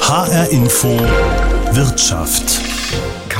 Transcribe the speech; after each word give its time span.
HR 0.00 0.50
Info 0.50 0.88
Wirtschaft. 1.72 2.60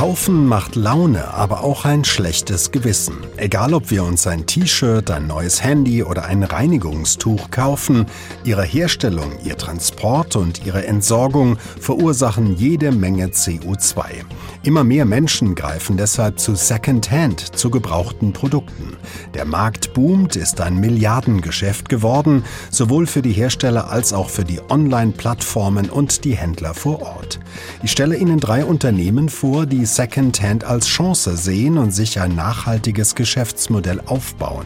Kaufen 0.03 0.47
macht 0.47 0.75
Laune, 0.75 1.33
aber 1.33 1.63
auch 1.63 1.85
ein 1.85 2.03
schlechtes 2.03 2.71
Gewissen. 2.71 3.15
Egal, 3.37 3.73
ob 3.73 3.89
wir 3.89 4.03
uns 4.03 4.27
ein 4.27 4.45
T-Shirt, 4.45 5.09
ein 5.09 5.27
neues 5.27 5.63
Handy 5.63 6.03
oder 6.03 6.25
ein 6.25 6.43
Reinigungstuch 6.43 7.51
kaufen, 7.51 8.07
ihre 8.43 8.65
Herstellung, 8.65 9.31
ihr 9.45 9.55
Transport 9.55 10.35
und 10.35 10.65
ihre 10.65 10.85
Entsorgung 10.85 11.57
verursachen 11.79 12.57
jede 12.57 12.91
Menge 12.91 13.27
CO2. 13.27 14.25
Immer 14.63 14.83
mehr 14.83 15.05
Menschen 15.05 15.55
greifen 15.55 15.95
deshalb 15.95 16.37
zu 16.37 16.55
Secondhand, 16.55 17.55
zu 17.55 17.69
gebrauchten 17.69 18.33
Produkten. 18.33 18.97
Der 19.33 19.45
Markt 19.45 19.93
boomt, 19.93 20.35
ist 20.35 20.59
ein 20.59 20.81
Milliardengeschäft 20.81 21.87
geworden, 21.87 22.43
sowohl 22.69 23.07
für 23.07 23.21
die 23.21 23.31
Hersteller 23.31 23.89
als 23.89 24.11
auch 24.11 24.29
für 24.29 24.43
die 24.43 24.59
Online-Plattformen 24.69 25.89
und 25.89 26.25
die 26.25 26.35
Händler 26.35 26.73
vor 26.73 27.01
Ort. 27.01 27.39
Ich 27.83 27.91
stelle 27.91 28.17
Ihnen 28.17 28.41
drei 28.41 28.65
Unternehmen 28.65 29.29
vor, 29.29 29.65
die 29.65 29.85
Secondhand 29.95 30.63
als 30.63 30.87
Chance 30.87 31.37
sehen 31.37 31.77
und 31.77 31.91
sich 31.91 32.19
ein 32.19 32.35
nachhaltiges 32.35 33.13
Geschäftsmodell 33.13 34.01
aufbauen. 34.05 34.65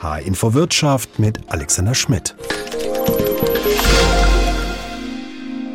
H-Info 0.00 0.54
Wirtschaft 0.54 1.18
mit 1.18 1.40
Alexander 1.48 1.94
Schmidt. 1.94 2.34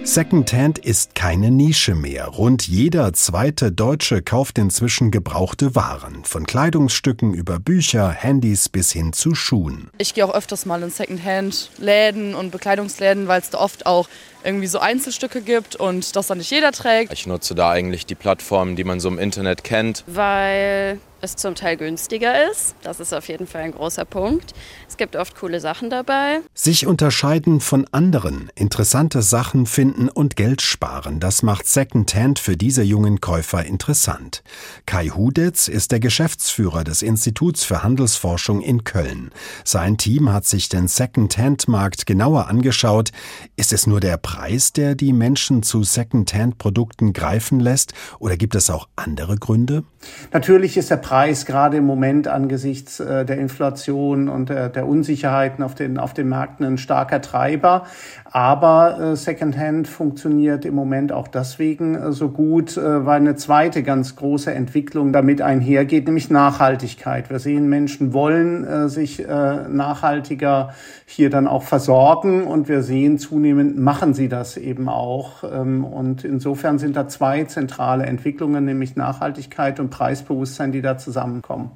Secondhand 0.08 0.80
ist 0.80 1.16
keine 1.16 1.52
Nische 1.52 1.94
mehr. 1.94 2.28
Rund 2.28 2.66
jeder 2.66 3.12
zweite 3.12 3.74
Deutsche 3.74 4.22
kauft 4.22 4.58
inzwischen 4.58 5.12
gebrauchte 5.12 5.76
Waren. 5.76 6.24
Von 6.24 6.46
Kleidungsstücken 6.46 7.34
über 7.34 7.60
Bücher, 7.60 8.10
Handys 8.10 8.70
bis 8.70 8.94
hin 8.94 9.12
zu 9.12 9.36
Schuhen. 9.36 9.90
Ich 9.98 10.14
gehe 10.14 10.26
auch 10.26 10.34
öfters 10.34 10.66
mal 10.66 10.82
in 10.82 10.92
Secondhand-Läden 10.92 12.36
und 12.36 12.52
Bekleidungsläden, 12.52 13.28
weil 13.28 13.42
es 13.42 13.50
da 13.50 13.58
oft 13.58 13.86
auch 13.86 14.08
irgendwie 14.46 14.68
so 14.68 14.80
Einzelstücke 14.80 15.42
gibt 15.42 15.76
und 15.76 16.16
das 16.16 16.28
dann 16.28 16.38
nicht 16.38 16.52
jeder 16.52 16.72
trägt. 16.72 17.12
Ich 17.12 17.28
nutze 17.28 17.54
da 17.54 17.70
eigentlich 17.70 18.06
die 18.06 18.16
Plattformen, 18.16 18.78
die 18.78 18.86
man 18.86 19.02
so 19.02 19.10
im 19.10 19.20
Internet 19.20 19.66
kennt. 19.66 20.06
Weil 20.08 21.00
es 21.22 21.36
zum 21.36 21.56
Teil 21.56 21.78
günstiger 21.78 22.50
ist. 22.52 22.76
Das 22.84 23.00
ist 23.00 23.14
auf 23.14 23.28
jeden 23.28 23.48
Fall 23.48 23.62
ein 23.62 23.72
großer 23.72 24.06
Punkt. 24.06 24.54
Es 24.88 24.98
gibt 24.98 25.16
oft 25.16 25.36
coole 25.36 25.60
Sachen 25.60 25.90
dabei. 25.90 26.42
Sich 26.54 26.88
unterscheiden 26.88 27.60
von 27.60 27.88
anderen, 27.92 28.52
interessante 28.56 29.22
Sachen 29.22 29.66
finden 29.66 30.10
und 30.10 30.36
Geld 30.36 30.62
sparen, 30.62 31.20
das 31.20 31.44
macht 31.44 31.68
Secondhand 31.68 32.40
für 32.40 32.58
diese 32.58 32.84
jungen 32.84 33.22
Käufer 33.22 33.66
interessant. 33.66 34.44
Kai 34.86 35.08
Hudetz 35.08 35.68
ist 35.68 35.92
der 35.92 36.00
Geschäftsführer 36.00 36.84
des 36.84 37.02
Instituts 37.02 37.64
für 37.64 37.84
Handelsforschung 37.84 38.62
in 38.62 38.84
Köln. 38.84 39.32
Sein 39.64 39.98
Team 39.98 40.32
hat 40.32 40.46
sich 40.46 40.70
den 40.70 40.88
Secondhand-Markt 40.88 42.06
genauer 42.06 42.48
angeschaut. 42.48 43.12
Ist 43.56 43.74
es 43.74 43.88
nur 43.88 44.00
der 44.00 44.18
Preis, 44.18 44.74
der 44.74 44.96
die 44.96 45.14
Menschen 45.14 45.64
zu 45.64 45.84
Secondhand-Produkten 45.84 47.14
greifen 47.14 47.60
lässt, 47.60 47.94
oder 48.20 48.38
gibt 48.38 48.56
es 48.56 48.70
auch 48.70 48.88
andere 48.96 49.38
Gründe? 49.38 49.84
Natürlich 50.32 50.78
ist 50.78 50.90
der 50.90 50.98
Preis 51.08 51.46
gerade 51.46 51.78
im 51.78 51.86
Moment 51.86 52.28
angesichts 52.28 53.00
äh, 53.00 53.24
der 53.24 53.38
Inflation 53.38 54.28
und 54.28 54.50
der, 54.50 54.68
der 54.68 54.86
Unsicherheiten 54.86 55.64
auf 55.64 55.74
den, 55.74 56.00
auf 56.00 56.14
den 56.14 56.28
Märkten 56.28 56.66
ein 56.66 56.78
starker 56.78 57.22
Treiber. 57.22 57.84
Aber 58.26 59.00
äh, 59.00 59.16
Secondhand 59.16 59.88
funktioniert 59.88 60.66
im 60.66 60.76
Moment 60.76 61.14
auch 61.14 61.30
deswegen 61.30 61.96
äh, 61.96 62.12
so 62.12 62.28
gut, 62.28 62.76
äh, 62.76 63.06
weil 63.06 63.22
eine 63.22 63.38
zweite 63.38 63.84
ganz 63.84 64.18
große 64.18 64.54
Entwicklung 64.54 65.14
damit 65.14 65.42
einhergeht, 65.42 66.08
nämlich 66.08 66.30
Nachhaltigkeit. 66.30 67.30
Wir 67.30 67.40
sehen, 67.40 67.70
Menschen 67.70 68.12
wollen 68.12 68.66
äh, 68.66 68.90
sich 68.90 69.26
äh, 69.26 69.70
nachhaltiger 69.70 70.74
hier 71.06 71.30
dann 71.30 71.48
auch 71.48 71.64
versorgen 71.64 72.44
und 72.44 72.68
wir 72.68 72.84
sehen 72.84 73.18
zunehmend 73.18 73.80
machen 73.80 74.14
sie 74.14 74.28
das 74.28 74.58
eben 74.58 74.90
auch. 74.90 75.46
Ähm, 75.50 75.86
und 75.86 76.26
insofern 76.26 76.80
sind 76.80 76.98
da 76.98 77.08
zwei 77.08 77.46
zentrale 77.46 78.06
Entwicklungen, 78.06 78.66
nämlich 78.66 78.98
Nachhaltigkeit 78.98 79.80
und 79.80 79.90
Preisbewusstsein, 79.90 80.74
die 80.74 80.82
da 80.82 80.97
zusammenkommen. 81.00 81.72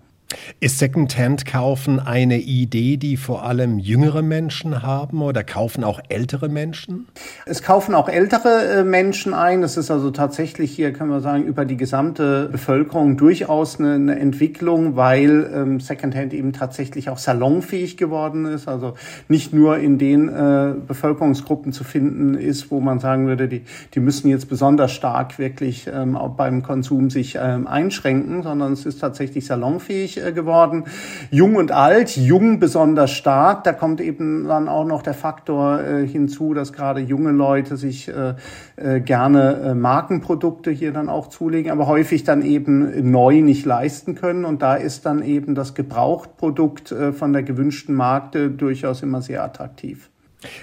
Ist 0.60 0.80
Secondhand-Kaufen 0.80 2.00
eine 2.00 2.40
Idee, 2.40 2.98
die 2.98 3.18
vor 3.18 3.44
allem 3.46 3.80
jüngere 3.80 4.22
Menschen 4.22 4.84
haben 4.84 5.22
oder 5.22 5.44
kaufen 5.44 5.84
auch 5.84 6.00
ältere 6.10 6.50
Menschen? 6.50 7.08
Es 7.46 7.64
kaufen 7.64 7.96
auch 7.96 8.08
ältere 8.08 8.80
äh, 8.80 8.84
Menschen 8.84 9.34
ein. 9.34 9.64
Es 9.64 9.78
ist 9.78 9.90
also 9.90 10.12
tatsächlich 10.12 10.72
hier, 10.72 10.94
können 10.94 11.10
wir 11.10 11.22
sagen, 11.22 11.44
über 11.44 11.66
die 11.66 11.78
gesamte 11.78 12.50
Bevölkerung 12.52 13.18
durchaus 13.18 13.80
eine, 13.80 13.94
eine 13.96 14.20
Entwicklung, 14.20 14.96
weil 14.96 15.50
ähm, 15.54 15.80
Secondhand 15.80 16.34
eben 16.34 16.54
tatsächlich 16.54 17.10
auch 17.10 17.18
salonfähig 17.18 17.98
geworden 17.98 18.46
ist. 18.46 18.68
Also 18.68 18.94
nicht 19.28 19.54
nur 19.54 19.80
in 19.80 19.98
den 19.98 20.30
äh, 20.30 20.74
Bevölkerungsgruppen 20.88 21.74
zu 21.74 21.84
finden 21.84 22.36
ist, 22.36 22.72
wo 22.72 22.80
man 22.80 23.00
sagen 23.00 23.28
würde, 23.28 23.48
die, 23.48 23.64
die 23.94 24.00
müssen 24.00 24.30
jetzt 24.30 24.48
besonders 24.48 24.92
stark 24.92 25.40
wirklich 25.40 25.90
ähm, 25.92 26.16
auch 26.16 26.36
beim 26.36 26.62
Konsum 26.62 27.10
sich 27.10 27.38
ähm, 27.42 27.68
einschränken, 27.68 28.44
sondern 28.44 28.74
es 28.74 28.86
ist 28.86 29.00
tatsächlich 29.00 29.46
salonfähig 29.46 30.18
äh, 30.18 30.21
geworden. 30.32 30.86
Jung 31.30 31.56
und 31.56 31.72
alt, 31.72 32.16
jung 32.16 32.60
besonders 32.60 33.12
stark. 33.12 33.64
Da 33.64 33.74
kommt 33.74 34.02
eben 34.02 34.48
dann 34.48 34.70
auch 34.70 34.86
noch 34.86 35.02
der 35.02 35.14
Faktor 35.14 35.82
äh, 35.82 36.08
hinzu, 36.08 36.54
dass 36.54 36.74
gerade 36.74 37.02
junge 37.02 37.32
Leute 37.32 37.78
sich 37.78 38.08
äh, 38.08 38.36
äh, 38.76 39.00
gerne 39.00 39.54
äh, 39.64 39.74
Markenprodukte 39.74 40.72
hier 40.72 40.92
dann 40.92 41.10
auch 41.10 41.28
zulegen, 41.28 41.72
aber 41.72 41.88
häufig 41.88 42.24
dann 42.24 42.42
eben 42.42 43.12
neu 43.12 43.42
nicht 43.42 43.66
leisten 43.66 44.16
können. 44.16 44.46
Und 44.46 44.62
da 44.62 44.76
ist 44.76 45.06
dann 45.06 45.24
eben 45.24 45.56
das 45.56 45.74
Gebrauchtprodukt 45.74 46.92
äh, 46.92 47.12
von 47.14 47.34
der 47.34 47.44
gewünschten 47.44 47.96
Marke 47.96 48.50
durchaus 48.50 49.04
immer 49.04 49.22
sehr 49.22 49.44
attraktiv. 49.44 50.12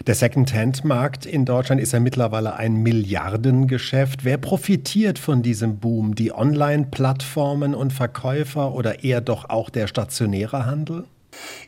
Der 0.07 0.15
Second-Hand-Markt 0.15 1.27
in 1.27 1.45
Deutschland 1.45 1.81
ist 1.81 1.93
ja 1.93 2.01
mittlerweile 2.01 2.57
ein 2.57 2.75
Milliardengeschäft. 2.83 4.25
Wer 4.25 4.39
profitiert 4.39 5.19
von 5.19 5.43
diesem 5.43 5.79
Boom? 5.79 6.15
Die 6.15 6.33
Online-Plattformen 6.33 7.75
und 7.75 7.93
Verkäufer 7.93 8.75
oder 8.75 9.05
eher 9.05 9.21
doch 9.21 9.49
auch 9.49 9.71
der 9.71 9.87
stationäre 9.87 10.67
Handel? 10.67 11.05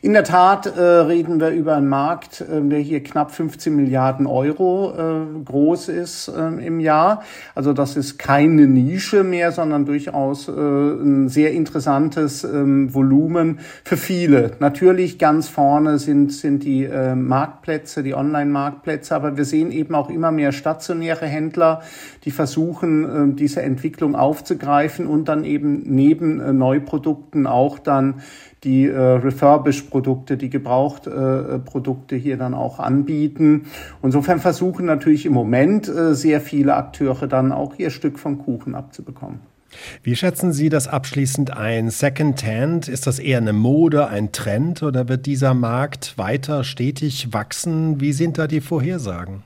In 0.03 0.13
der 0.13 0.23
Tat 0.23 0.65
äh, 0.65 0.81
reden 0.81 1.39
wir 1.39 1.49
über 1.49 1.75
einen 1.75 1.87
Markt, 1.87 2.41
äh, 2.41 2.59
der 2.59 2.79
hier 2.79 3.03
knapp 3.03 3.29
15 3.29 3.75
Milliarden 3.75 4.25
Euro 4.25 4.93
äh, 4.97 5.43
groß 5.45 5.89
ist 5.89 6.27
äh, 6.27 6.65
im 6.65 6.79
Jahr. 6.79 7.21
Also 7.53 7.71
das 7.71 7.95
ist 7.97 8.17
keine 8.17 8.65
Nische 8.65 9.23
mehr, 9.23 9.51
sondern 9.51 9.85
durchaus 9.85 10.47
äh, 10.47 10.51
ein 10.51 11.29
sehr 11.29 11.51
interessantes 11.51 12.43
ähm, 12.43 12.91
Volumen 12.95 13.59
für 13.83 13.95
viele. 13.95 14.53
Natürlich 14.59 15.19
ganz 15.19 15.47
vorne 15.49 15.99
sind, 15.99 16.33
sind 16.33 16.63
die 16.63 16.85
äh, 16.85 17.13
Marktplätze, 17.13 18.01
die 18.01 18.15
Online-Marktplätze, 18.15 19.13
aber 19.15 19.37
wir 19.37 19.45
sehen 19.45 19.71
eben 19.71 19.93
auch 19.93 20.09
immer 20.09 20.31
mehr 20.31 20.51
stationäre 20.51 21.27
Händler, 21.27 21.83
die 22.25 22.31
versuchen, 22.31 23.35
diese 23.35 23.61
Entwicklung 23.61 24.15
aufzugreifen 24.15 25.05
und 25.05 25.25
dann 25.25 25.43
eben 25.43 25.83
neben 25.85 26.57
Neuprodukten 26.57 27.47
auch 27.47 27.79
dann 27.79 28.21
die 28.63 28.87
äh, 28.87 28.97
Refurbish-Produkte, 28.97 30.37
die 30.37 30.49
Gebraucht-Produkte 30.49 32.15
äh, 32.15 32.19
hier 32.19 32.37
dann 32.37 32.53
auch 32.53 32.79
anbieten. 32.79 33.65
Insofern 34.03 34.39
versuchen 34.39 34.85
natürlich 34.85 35.25
im 35.25 35.33
Moment 35.33 35.87
äh, 35.87 36.13
sehr 36.13 36.41
viele 36.41 36.75
Akteure 36.75 37.27
dann 37.27 37.51
auch 37.51 37.75
ihr 37.77 37.89
Stück 37.89 38.19
vom 38.19 38.37
Kuchen 38.37 38.75
abzubekommen. 38.75 39.39
Wie 40.03 40.15
schätzen 40.15 40.51
Sie 40.51 40.69
das 40.69 40.87
abschließend 40.87 41.55
ein? 41.55 41.89
Secondhand, 41.89 42.87
ist 42.87 43.07
das 43.07 43.19
eher 43.19 43.37
eine 43.37 43.53
Mode, 43.53 44.07
ein 44.07 44.31
Trend 44.31 44.83
oder 44.83 45.07
wird 45.07 45.25
dieser 45.25 45.53
Markt 45.53 46.17
weiter 46.17 46.63
stetig 46.63 47.33
wachsen? 47.33 48.01
Wie 48.01 48.13
sind 48.13 48.37
da 48.37 48.47
die 48.47 48.61
Vorhersagen? 48.61 49.43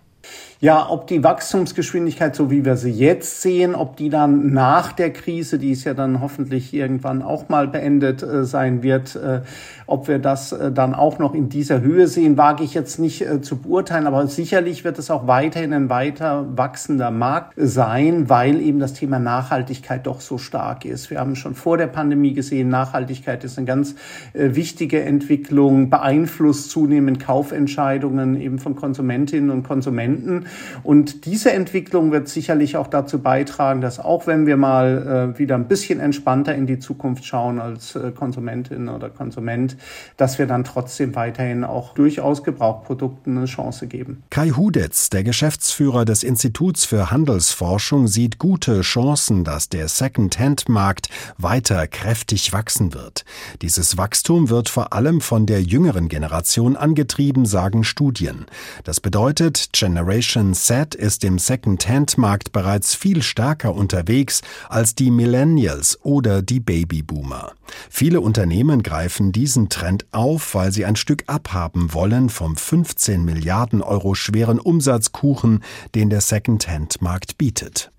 Ja, 0.66 0.90
ob 0.90 1.06
die 1.06 1.24
Wachstumsgeschwindigkeit, 1.24 2.36
so 2.36 2.50
wie 2.50 2.66
wir 2.66 2.76
sie 2.76 2.90
jetzt 2.90 3.44
sehen, 3.44 3.76
ob 3.76 3.98
die 3.98 4.10
dann 4.10 4.52
nach 4.52 4.94
der 4.94 5.14
Krise, 5.14 5.60
die 5.60 5.74
es 5.74 5.84
ja 5.84 5.94
dann 5.94 6.22
hoffentlich 6.22 6.74
irgendwann 6.74 7.22
auch 7.22 7.50
mal 7.50 7.68
beendet 7.68 8.24
äh, 8.24 8.46
sein 8.46 8.82
wird, 8.82 9.16
äh, 9.16 9.42
ob 9.86 10.08
wir 10.08 10.18
das 10.18 10.54
äh, 10.54 10.72
dann 10.72 10.96
auch 10.96 11.20
noch 11.20 11.36
in 11.36 11.50
dieser 11.50 11.82
Höhe 11.82 12.08
sehen, 12.08 12.36
wage 12.36 12.64
ich 12.64 12.74
jetzt 12.74 12.98
nicht 12.98 13.22
äh, 13.22 13.42
zu 13.42 13.58
beurteilen. 13.58 14.08
Aber 14.08 14.26
sicherlich 14.26 14.84
wird 14.84 14.98
es 14.98 15.12
auch 15.12 15.28
weiterhin 15.28 15.72
ein 15.72 15.92
weiter 15.92 16.48
wachsender 16.56 17.12
Markt 17.12 17.54
sein, 17.58 18.28
weil 18.28 18.60
eben 18.60 18.80
das 18.80 18.94
Thema 18.94 19.20
Nachhaltigkeit 19.20 20.08
doch 20.08 20.20
so 20.20 20.40
stark 20.40 20.84
ist. 20.84 21.12
Wir 21.12 21.20
haben 21.20 21.36
schon 21.36 21.54
vor 21.54 21.78
der 21.78 21.86
Pandemie 21.86 22.34
gesehen, 22.34 22.70
Nachhaltigkeit 22.70 23.44
ist 23.44 23.60
eine 23.60 23.68
ganz 23.68 23.94
äh, 24.34 24.56
wichtige 24.56 25.04
Entwicklung, 25.04 25.92
beeinflusst 25.92 26.72
zunehmend 26.72 27.20
Kaufentscheidungen 27.20 28.42
eben 28.42 28.58
von 28.58 28.76
Konsumentinnen 28.76 29.52
und 29.52 29.62
Konsumenten. 29.62 30.48
Und 30.84 31.26
diese 31.26 31.52
Entwicklung 31.52 32.12
wird 32.12 32.28
sicherlich 32.28 32.78
auch 32.78 32.88
dazu 32.88 33.20
beitragen, 33.20 33.82
dass 33.82 34.00
auch 34.00 34.28
wenn 34.28 34.46
wir 34.46 34.58
mal 34.58 35.34
äh, 35.36 35.40
wieder 35.40 35.56
ein 35.56 35.68
bisschen 35.68 36.00
entspannter 36.00 36.56
in 36.56 36.68
die 36.68 36.80
Zukunft 36.80 37.26
schauen 37.26 37.60
als 37.60 37.96
äh, 37.96 38.12
Konsumentin 38.12 38.90
oder 38.90 39.10
Konsument, 39.10 39.78
dass 40.18 40.40
wir 40.40 40.48
dann 40.48 40.64
trotzdem 40.64 41.16
weiterhin 41.16 41.64
auch 41.64 41.94
durchaus 41.94 42.44
Gebrauchprodukten 42.44 43.38
eine 43.38 43.46
Chance 43.46 43.88
geben. 43.88 44.24
Kai 44.30 44.50
Hudetz, 44.50 45.10
der 45.10 45.24
Geschäftsführer 45.24 46.06
des 46.06 46.24
Instituts 46.24 46.86
für 46.86 47.12
Handelsforschung, 47.12 48.08
sieht 48.08 48.40
gute 48.40 48.82
Chancen, 48.82 49.44
dass 49.44 49.70
der 49.70 49.88
Second-Hand-Markt 49.88 51.10
weiter 51.38 51.88
kräftig 51.88 52.54
wachsen 52.54 52.94
wird. 52.94 53.26
Dieses 53.62 53.98
Wachstum 53.98 54.50
wird 54.50 54.70
vor 54.70 54.94
allem 54.94 55.22
von 55.22 55.46
der 55.46 55.62
jüngeren 55.62 56.10
Generation 56.10 56.76
angetrieben, 56.76 57.46
sagen 57.46 57.84
Studien. 57.84 58.46
Das 58.84 59.00
bedeutet 59.00 59.70
Generation 59.74 60.45
Z 60.54 60.96
ist 60.96 61.24
im 61.24 61.40
Second-Hand-Markt 61.40 62.52
bereits 62.52 62.94
viel 62.94 63.22
stärker 63.24 63.74
unterwegs 63.74 64.42
als 64.70 64.96
die 64.96 65.10
Millennials 65.10 65.98
oder 66.04 66.42
die 66.42 66.60
Babyboomer. 66.60 67.54
Viele 67.90 68.22
Unternehmen 68.22 68.84
greifen 68.84 69.32
diesen 69.32 69.70
Trend 69.70 70.06
auf, 70.12 70.54
weil 70.54 70.72
sie 70.72 70.86
ein 70.86 70.96
Stück 70.96 71.24
abhaben 71.28 71.94
wollen 71.94 72.30
vom 72.30 72.56
15 72.56 73.26
Milliarden 73.26 73.82
Euro 73.82 74.14
schweren 74.14 74.60
Umsatzkuchen, 74.60 75.64
den 75.96 76.10
der 76.10 76.22
Second-Hand-Markt 76.22 77.38
bietet. 77.38 77.92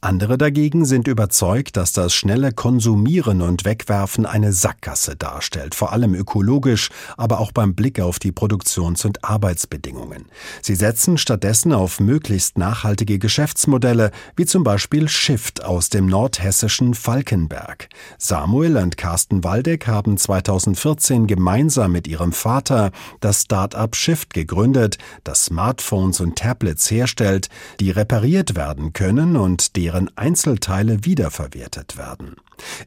Andere 0.00 0.38
dagegen 0.38 0.84
sind 0.84 1.08
überzeugt, 1.08 1.76
dass 1.76 1.92
das 1.92 2.14
schnelle 2.14 2.52
Konsumieren 2.52 3.42
und 3.42 3.64
Wegwerfen 3.64 4.26
eine 4.26 4.52
Sackgasse 4.52 5.16
darstellt, 5.16 5.74
vor 5.74 5.92
allem 5.92 6.14
ökologisch, 6.14 6.90
aber 7.16 7.40
auch 7.40 7.52
beim 7.52 7.74
Blick 7.74 8.00
auf 8.00 8.18
die 8.18 8.32
Produktions- 8.32 9.04
und 9.04 9.24
Arbeitsbedingungen. 9.24 10.26
Sie 10.62 10.74
setzen 10.74 11.18
stattdessen 11.18 11.72
auf 11.72 12.00
möglichst 12.00 12.58
nachhaltige 12.58 13.18
Geschäftsmodelle, 13.18 14.10
wie 14.36 14.46
zum 14.46 14.64
Beispiel 14.64 15.08
Shift 15.08 15.64
aus 15.64 15.88
dem 15.90 16.06
nordhessischen 16.06 16.94
Falkenberg. 16.94 17.88
Samuel 18.18 18.76
und 18.76 18.96
Carsten 18.96 19.44
Waldeck 19.44 19.86
haben 19.86 20.16
2014 20.16 21.26
gemeinsam 21.26 21.92
mit 21.92 22.08
ihrem 22.08 22.32
Vater 22.32 22.90
das 23.20 23.42
Start-up 23.42 23.96
Shift 23.96 24.34
gegründet, 24.34 24.98
das 25.24 25.46
Smartphones 25.46 26.20
und 26.20 26.36
Tablets 26.36 26.90
herstellt, 26.90 27.48
die 27.80 27.90
repariert 27.90 28.54
werden 28.54 28.92
können 28.92 29.36
und 29.36 29.49
und 29.50 29.74
deren 29.74 30.16
Einzelteile 30.16 31.04
wiederverwertet 31.04 31.96
werden. 31.96 32.36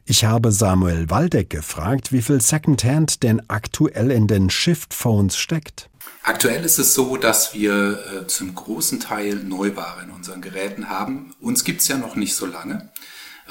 Ich 0.06 0.24
habe 0.24 0.50
Samuel 0.50 1.10
Waldeck 1.10 1.50
gefragt, 1.50 2.10
wie 2.10 2.22
viel 2.22 2.40
Secondhand 2.40 3.22
denn 3.22 3.42
aktuell 3.48 4.10
in 4.10 4.26
den 4.26 4.48
Shift-Phones 4.48 5.36
steckt. 5.36 5.90
Aktuell 6.22 6.64
ist 6.64 6.78
es 6.78 6.94
so, 6.94 7.18
dass 7.18 7.52
wir 7.52 7.98
äh, 8.22 8.26
zum 8.28 8.54
großen 8.54 8.98
Teil 8.98 9.34
Neuware 9.44 10.04
in 10.04 10.10
unseren 10.10 10.40
Geräten 10.40 10.88
haben. 10.88 11.34
Uns 11.38 11.64
gibt 11.64 11.82
es 11.82 11.88
ja 11.88 11.98
noch 11.98 12.16
nicht 12.16 12.34
so 12.34 12.46
lange. 12.46 12.90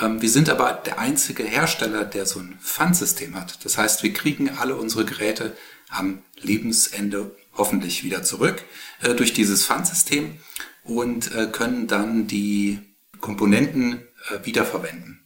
Ähm, 0.01 0.23
wir 0.23 0.29
sind 0.29 0.49
aber 0.49 0.81
der 0.83 0.97
einzige 0.97 1.43
Hersteller, 1.43 2.05
der 2.05 2.25
so 2.25 2.39
ein 2.39 2.57
Pfandsystem 2.63 3.35
hat. 3.35 3.63
Das 3.63 3.77
heißt, 3.77 4.01
wir 4.01 4.11
kriegen 4.11 4.49
alle 4.57 4.75
unsere 4.75 5.05
Geräte 5.05 5.55
am 5.89 6.23
Lebensende 6.41 7.35
hoffentlich 7.55 8.03
wieder 8.03 8.23
zurück 8.23 8.63
äh, 9.03 9.13
durch 9.13 9.33
dieses 9.33 9.67
Pfandsystem 9.67 10.39
und 10.83 11.31
äh, 11.35 11.45
können 11.51 11.85
dann 11.85 12.25
die 12.25 12.79
Komponenten 13.23 13.93
äh, 13.93 14.45
wiederverwenden. 14.45 15.21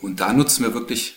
Und 0.00 0.20
da 0.20 0.32
nutzen 0.32 0.64
wir 0.64 0.72
wirklich 0.72 1.16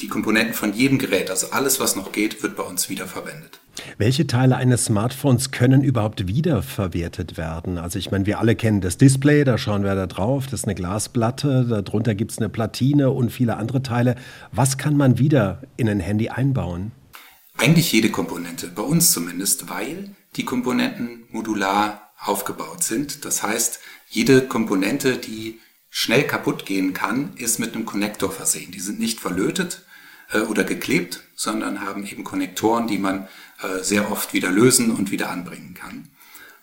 die 0.00 0.08
Komponenten 0.08 0.52
von 0.52 0.74
jedem 0.74 0.98
Gerät. 0.98 1.30
Also 1.30 1.52
alles, 1.52 1.78
was 1.78 1.94
noch 1.94 2.10
geht, 2.10 2.42
wird 2.42 2.56
bei 2.56 2.64
uns 2.64 2.88
wiederverwendet. 2.88 3.60
Welche 3.96 4.26
Teile 4.26 4.56
eines 4.56 4.86
Smartphones 4.86 5.52
können 5.52 5.84
überhaupt 5.84 6.26
wiederverwertet 6.26 7.36
werden? 7.36 7.78
Also 7.78 8.00
ich 8.00 8.10
meine, 8.10 8.26
wir 8.26 8.40
alle 8.40 8.56
kennen 8.56 8.80
das 8.80 8.98
Display, 8.98 9.44
da 9.44 9.56
schauen 9.56 9.84
wir 9.84 9.94
da 9.94 10.08
drauf, 10.08 10.46
das 10.46 10.60
ist 10.60 10.64
eine 10.64 10.74
Glasplatte, 10.74 11.64
darunter 11.84 12.16
gibt 12.16 12.32
es 12.32 12.38
eine 12.38 12.48
Platine 12.48 13.10
und 13.10 13.30
viele 13.30 13.56
andere 13.56 13.80
Teile. 13.80 14.16
Was 14.50 14.76
kann 14.76 14.96
man 14.96 15.20
wieder 15.20 15.62
in 15.76 15.88
ein 15.88 16.00
Handy 16.00 16.30
einbauen? 16.30 16.90
Eigentlich 17.58 17.92
jede 17.92 18.10
Komponente, 18.10 18.66
bei 18.74 18.82
uns 18.82 19.12
zumindest, 19.12 19.70
weil 19.70 20.16
die 20.34 20.44
Komponenten 20.44 21.28
modular 21.30 22.10
aufgebaut 22.24 22.82
sind. 22.82 23.24
Das 23.24 23.42
heißt, 23.42 23.80
jede 24.08 24.46
Komponente, 24.46 25.16
die 25.16 25.60
schnell 25.90 26.24
kaputt 26.24 26.66
gehen 26.66 26.92
kann, 26.92 27.34
ist 27.36 27.58
mit 27.58 27.74
einem 27.74 27.84
Konnektor 27.84 28.32
versehen. 28.32 28.72
Die 28.72 28.80
sind 28.80 28.98
nicht 28.98 29.20
verlötet 29.20 29.84
äh, 30.32 30.40
oder 30.40 30.64
geklebt, 30.64 31.22
sondern 31.36 31.80
haben 31.80 32.06
eben 32.06 32.24
Konnektoren, 32.24 32.86
die 32.86 32.98
man 32.98 33.28
äh, 33.62 33.82
sehr 33.82 34.10
oft 34.10 34.32
wieder 34.32 34.50
lösen 34.50 34.90
und 34.90 35.10
wieder 35.10 35.30
anbringen 35.30 35.74
kann. 35.74 36.08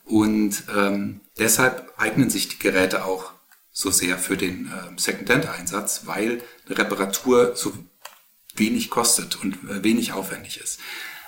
Und 0.06 0.64
ähm, 0.76 1.22
deshalb 1.38 1.94
eignen 1.98 2.30
sich 2.30 2.50
die 2.50 2.60
Geräte 2.60 3.06
auch 3.06 3.32
so 3.72 3.92
sehr 3.92 4.18
für 4.18 4.36
den 4.36 4.68
äh, 4.68 5.00
Second-Hand-Einsatz, 5.00 6.02
weil 6.06 6.44
eine 6.66 6.78
Reparatur 6.78 7.56
so 7.56 7.74
wenig 8.56 8.90
kostet 8.90 9.38
und 9.42 9.54
äh, 9.70 9.84
wenig 9.84 10.12
aufwendig 10.12 10.60
ist. 10.62 10.80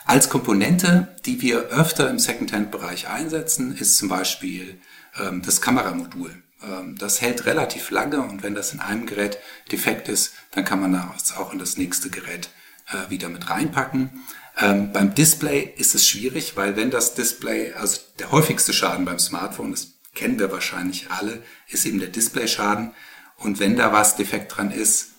Als 0.06 0.30
Komponente, 0.30 1.16
die 1.26 1.42
wir 1.42 1.70
öfter 1.70 2.10
im 2.10 2.20
Second-Hand-Bereich 2.20 3.08
einsetzen, 3.08 3.76
ist 3.76 3.98
zum 3.98 4.10
Beispiel 4.10 4.80
ähm, 5.20 5.42
das 5.46 5.62
Kameramodul. 5.62 6.44
Ähm, 6.62 6.98
das 6.98 7.22
hält 7.22 7.46
relativ 7.46 7.90
lange 7.90 8.22
und 8.22 8.44
wenn 8.44 8.54
das 8.54 8.74
in 8.74 8.82
einem 8.82 9.06
Gerät 9.06 9.38
defekt 9.72 10.10
ist, 10.10 10.34
dann 10.52 10.66
kann 10.66 10.82
man 10.82 10.94
das 10.94 11.36
auch 11.38 11.54
in 11.54 11.60
das 11.60 11.78
nächste 11.78 12.10
Gerät 12.10 12.50
äh, 12.90 13.10
wieder 13.10 13.30
mit 13.30 13.50
reinpacken. 13.50 14.24
Ähm, 14.58 14.92
beim 14.92 15.16
Display 15.16 15.74
ist 15.78 15.96
es 15.96 16.08
schwierig, 16.08 16.58
weil 16.58 16.76
wenn 16.76 16.92
das 16.92 17.16
Display, 17.16 17.74
also 17.74 18.00
der 18.20 18.32
häufigste 18.32 18.74
Schaden 18.74 19.06
beim 19.06 19.20
Smartphone, 19.20 19.72
das 19.72 19.94
kennen 20.14 20.38
wir 20.38 20.52
wahrscheinlich 20.52 21.10
alle, 21.10 21.42
ist 21.68 21.86
eben 21.86 22.00
der 22.00 22.10
Displayschaden. 22.10 22.92
Und 23.38 23.60
wenn 23.60 23.76
da 23.76 23.92
was 23.92 24.16
defekt 24.16 24.56
dran 24.56 24.72
ist, 24.72 25.13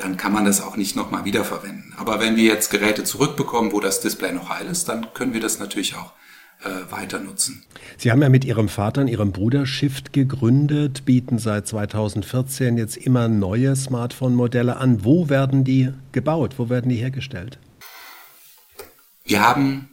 dann 0.00 0.16
kann 0.16 0.32
man 0.32 0.44
das 0.44 0.62
auch 0.62 0.76
nicht 0.76 0.96
nochmal 0.96 1.24
wiederverwenden. 1.24 1.94
Aber 1.96 2.20
wenn 2.20 2.36
wir 2.36 2.44
jetzt 2.44 2.70
Geräte 2.70 3.04
zurückbekommen, 3.04 3.72
wo 3.72 3.80
das 3.80 4.00
Display 4.00 4.32
noch 4.32 4.48
heil 4.48 4.66
ist, 4.66 4.88
dann 4.88 5.12
können 5.12 5.34
wir 5.34 5.40
das 5.40 5.58
natürlich 5.58 5.94
auch 5.94 6.12
äh, 6.62 6.90
weiter 6.90 7.20
nutzen. 7.20 7.64
Sie 7.98 8.10
haben 8.10 8.22
ja 8.22 8.28
mit 8.28 8.44
Ihrem 8.44 8.68
Vater 8.68 9.02
und 9.02 9.08
Ihrem 9.08 9.32
Bruder 9.32 9.66
Shift 9.66 10.12
gegründet, 10.12 11.04
bieten 11.04 11.38
seit 11.38 11.66
2014 11.66 12.78
jetzt 12.78 12.96
immer 12.96 13.28
neue 13.28 13.76
Smartphone-Modelle 13.76 14.76
an. 14.76 15.04
Wo 15.04 15.28
werden 15.28 15.64
die 15.64 15.92
gebaut? 16.12 16.54
Wo 16.56 16.68
werden 16.70 16.88
die 16.88 16.96
hergestellt? 16.96 17.58
Wir 19.24 19.46
haben, 19.46 19.90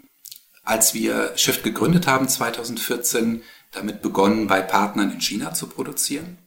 als 0.63 0.94
wir 0.94 1.33
Shift 1.36 1.63
gegründet 1.63 2.07
haben 2.07 2.27
2014, 2.27 3.44
damit 3.71 4.01
begonnen, 4.01 4.48
bei 4.48 4.62
Partnern 4.62 5.12
in 5.12 5.21
China 5.21 5.54
zu 5.54 5.68
produzieren, 5.68 6.38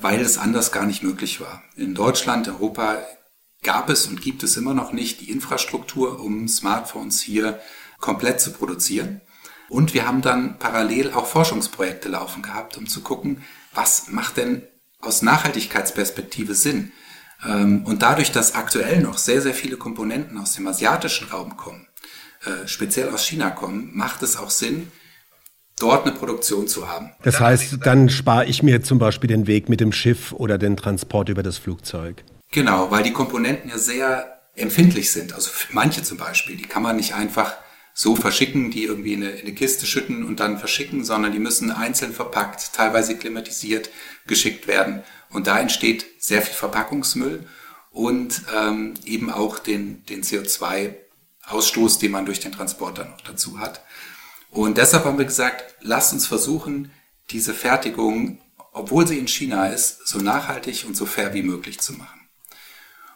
weil 0.00 0.20
es 0.20 0.38
anders 0.38 0.72
gar 0.72 0.86
nicht 0.86 1.02
möglich 1.02 1.40
war. 1.40 1.62
In 1.76 1.94
Deutschland, 1.94 2.48
Europa 2.48 2.98
gab 3.62 3.90
es 3.90 4.06
und 4.06 4.20
gibt 4.20 4.42
es 4.42 4.56
immer 4.56 4.74
noch 4.74 4.92
nicht 4.92 5.20
die 5.20 5.30
Infrastruktur, 5.30 6.20
um 6.20 6.48
Smartphones 6.48 7.20
hier 7.20 7.60
komplett 7.98 8.40
zu 8.40 8.52
produzieren. 8.52 9.20
Und 9.68 9.94
wir 9.94 10.06
haben 10.06 10.22
dann 10.22 10.58
parallel 10.58 11.12
auch 11.12 11.26
Forschungsprojekte 11.26 12.08
laufen 12.08 12.42
gehabt, 12.42 12.76
um 12.76 12.88
zu 12.88 13.02
gucken, 13.02 13.44
was 13.72 14.08
macht 14.08 14.36
denn 14.36 14.62
aus 15.00 15.22
Nachhaltigkeitsperspektive 15.22 16.54
Sinn. 16.54 16.92
Ähm, 17.46 17.84
und 17.84 18.02
dadurch, 18.02 18.32
dass 18.32 18.54
aktuell 18.54 19.00
noch 19.00 19.18
sehr, 19.18 19.40
sehr 19.40 19.54
viele 19.54 19.76
Komponenten 19.76 20.38
aus 20.38 20.54
dem 20.54 20.66
asiatischen 20.66 21.28
Raum 21.28 21.56
kommen, 21.56 21.86
äh, 22.44 22.66
speziell 22.66 23.10
aus 23.10 23.24
China 23.24 23.50
kommen, 23.50 23.90
macht 23.94 24.22
es 24.22 24.36
auch 24.36 24.50
Sinn, 24.50 24.90
dort 25.80 26.06
eine 26.06 26.14
Produktion 26.14 26.68
zu 26.68 26.88
haben. 26.88 27.10
Das 27.22 27.40
heißt, 27.40 27.78
dann 27.84 28.08
spare 28.08 28.46
ich 28.46 28.62
mir 28.62 28.82
zum 28.82 28.98
Beispiel 28.98 29.28
den 29.28 29.46
Weg 29.46 29.68
mit 29.68 29.80
dem 29.80 29.92
Schiff 29.92 30.32
oder 30.32 30.58
den 30.58 30.76
Transport 30.76 31.28
über 31.28 31.42
das 31.42 31.58
Flugzeug. 31.58 32.22
Genau, 32.52 32.90
weil 32.90 33.02
die 33.02 33.12
Komponenten 33.12 33.70
ja 33.70 33.78
sehr 33.78 34.40
empfindlich 34.54 35.10
sind. 35.10 35.32
Also 35.32 35.50
manche 35.72 36.02
zum 36.02 36.18
Beispiel, 36.18 36.56
die 36.56 36.64
kann 36.64 36.82
man 36.82 36.96
nicht 36.96 37.14
einfach 37.14 37.54
so 37.94 38.16
verschicken, 38.16 38.70
die 38.70 38.84
irgendwie 38.84 39.14
in 39.14 39.22
eine, 39.22 39.32
in 39.32 39.46
eine 39.46 39.54
Kiste 39.54 39.86
schütten 39.86 40.24
und 40.24 40.40
dann 40.40 40.58
verschicken, 40.58 41.04
sondern 41.04 41.32
die 41.32 41.38
müssen 41.38 41.70
einzeln 41.70 42.12
verpackt, 42.12 42.72
teilweise 42.72 43.16
klimatisiert 43.16 43.90
geschickt 44.26 44.66
werden. 44.66 45.02
Und 45.30 45.46
da 45.46 45.58
entsteht 45.58 46.06
sehr 46.18 46.42
viel 46.42 46.54
Verpackungsmüll 46.54 47.44
und 47.90 48.42
ähm, 48.56 48.94
eben 49.04 49.30
auch 49.30 49.58
den, 49.58 50.04
den 50.06 50.22
CO2-Ausstoß, 50.22 52.00
den 52.00 52.12
man 52.12 52.26
durch 52.26 52.40
den 52.40 52.52
Transporter 52.52 53.04
noch 53.04 53.20
dazu 53.20 53.58
hat. 53.58 53.82
Und 54.50 54.78
deshalb 54.78 55.04
haben 55.04 55.18
wir 55.18 55.24
gesagt, 55.24 55.76
lasst 55.80 56.12
uns 56.12 56.26
versuchen, 56.26 56.90
diese 57.30 57.54
Fertigung, 57.54 58.40
obwohl 58.72 59.06
sie 59.06 59.18
in 59.18 59.28
China 59.28 59.68
ist, 59.68 60.06
so 60.08 60.18
nachhaltig 60.18 60.84
und 60.86 60.96
so 60.96 61.06
fair 61.06 61.34
wie 61.34 61.42
möglich 61.42 61.80
zu 61.80 61.92
machen. 61.92 62.28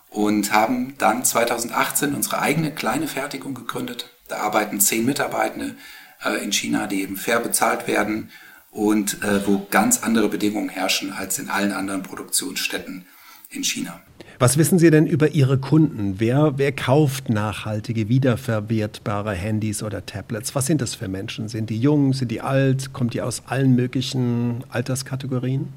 Und 0.09 0.53
haben 0.53 0.97
dann 0.99 1.25
2018 1.25 2.15
unsere 2.15 2.39
eigene 2.41 2.73
kleine 2.73 3.09
Fertigung 3.09 3.55
gegründet, 3.55 4.11
da 4.29 4.39
arbeiten 4.39 4.81
zehn 4.81 5.05
Mitarbeitende 5.05 5.77
äh, 6.25 6.43
in 6.43 6.53
China, 6.53 6.87
die 6.87 7.03
eben 7.03 7.17
fair 7.17 7.41
bezahlt 7.41 7.89
werden 7.89 8.31
und 8.71 9.23
äh, 9.23 9.47
wo 9.47 9.67
ganz 9.71 10.03
andere 10.03 10.29
Bedingungen 10.29 10.69
herrschen 10.69 11.13
als 11.13 11.39
in 11.39 11.49
allen 11.49 11.73
anderen 11.73 12.03
Produktionsstätten 12.03 13.07
in 13.51 13.65
China. 13.65 14.01
Was 14.39 14.57
wissen 14.59 14.79
Sie 14.79 14.91
denn 14.91 15.07
über 15.07 15.31
Ihre 15.31 15.59
Kunden? 15.59 16.17
Wer, 16.19 16.55
wer 16.57 16.73
kauft 16.73 17.29
nachhaltige, 17.29 18.09
wiederverwertbare 18.09 19.33
Handys 19.33 19.83
oder 19.83 20.05
Tablets? 20.05 20.55
Was 20.55 20.67
sind 20.67 20.81
das 20.81 20.95
für 20.95 21.09
Menschen? 21.09 21.49
Sind 21.49 21.71
die 21.71 21.79
jung? 21.79 22.13
Sind 22.13 22.31
die 22.31 22.41
alt? 22.41 22.93
Kommt 22.93 23.15
die 23.15 23.23
aus 23.23 23.45
allen 23.47 23.77
möglichen 23.77 24.65
Alterskategorien? 24.71 25.73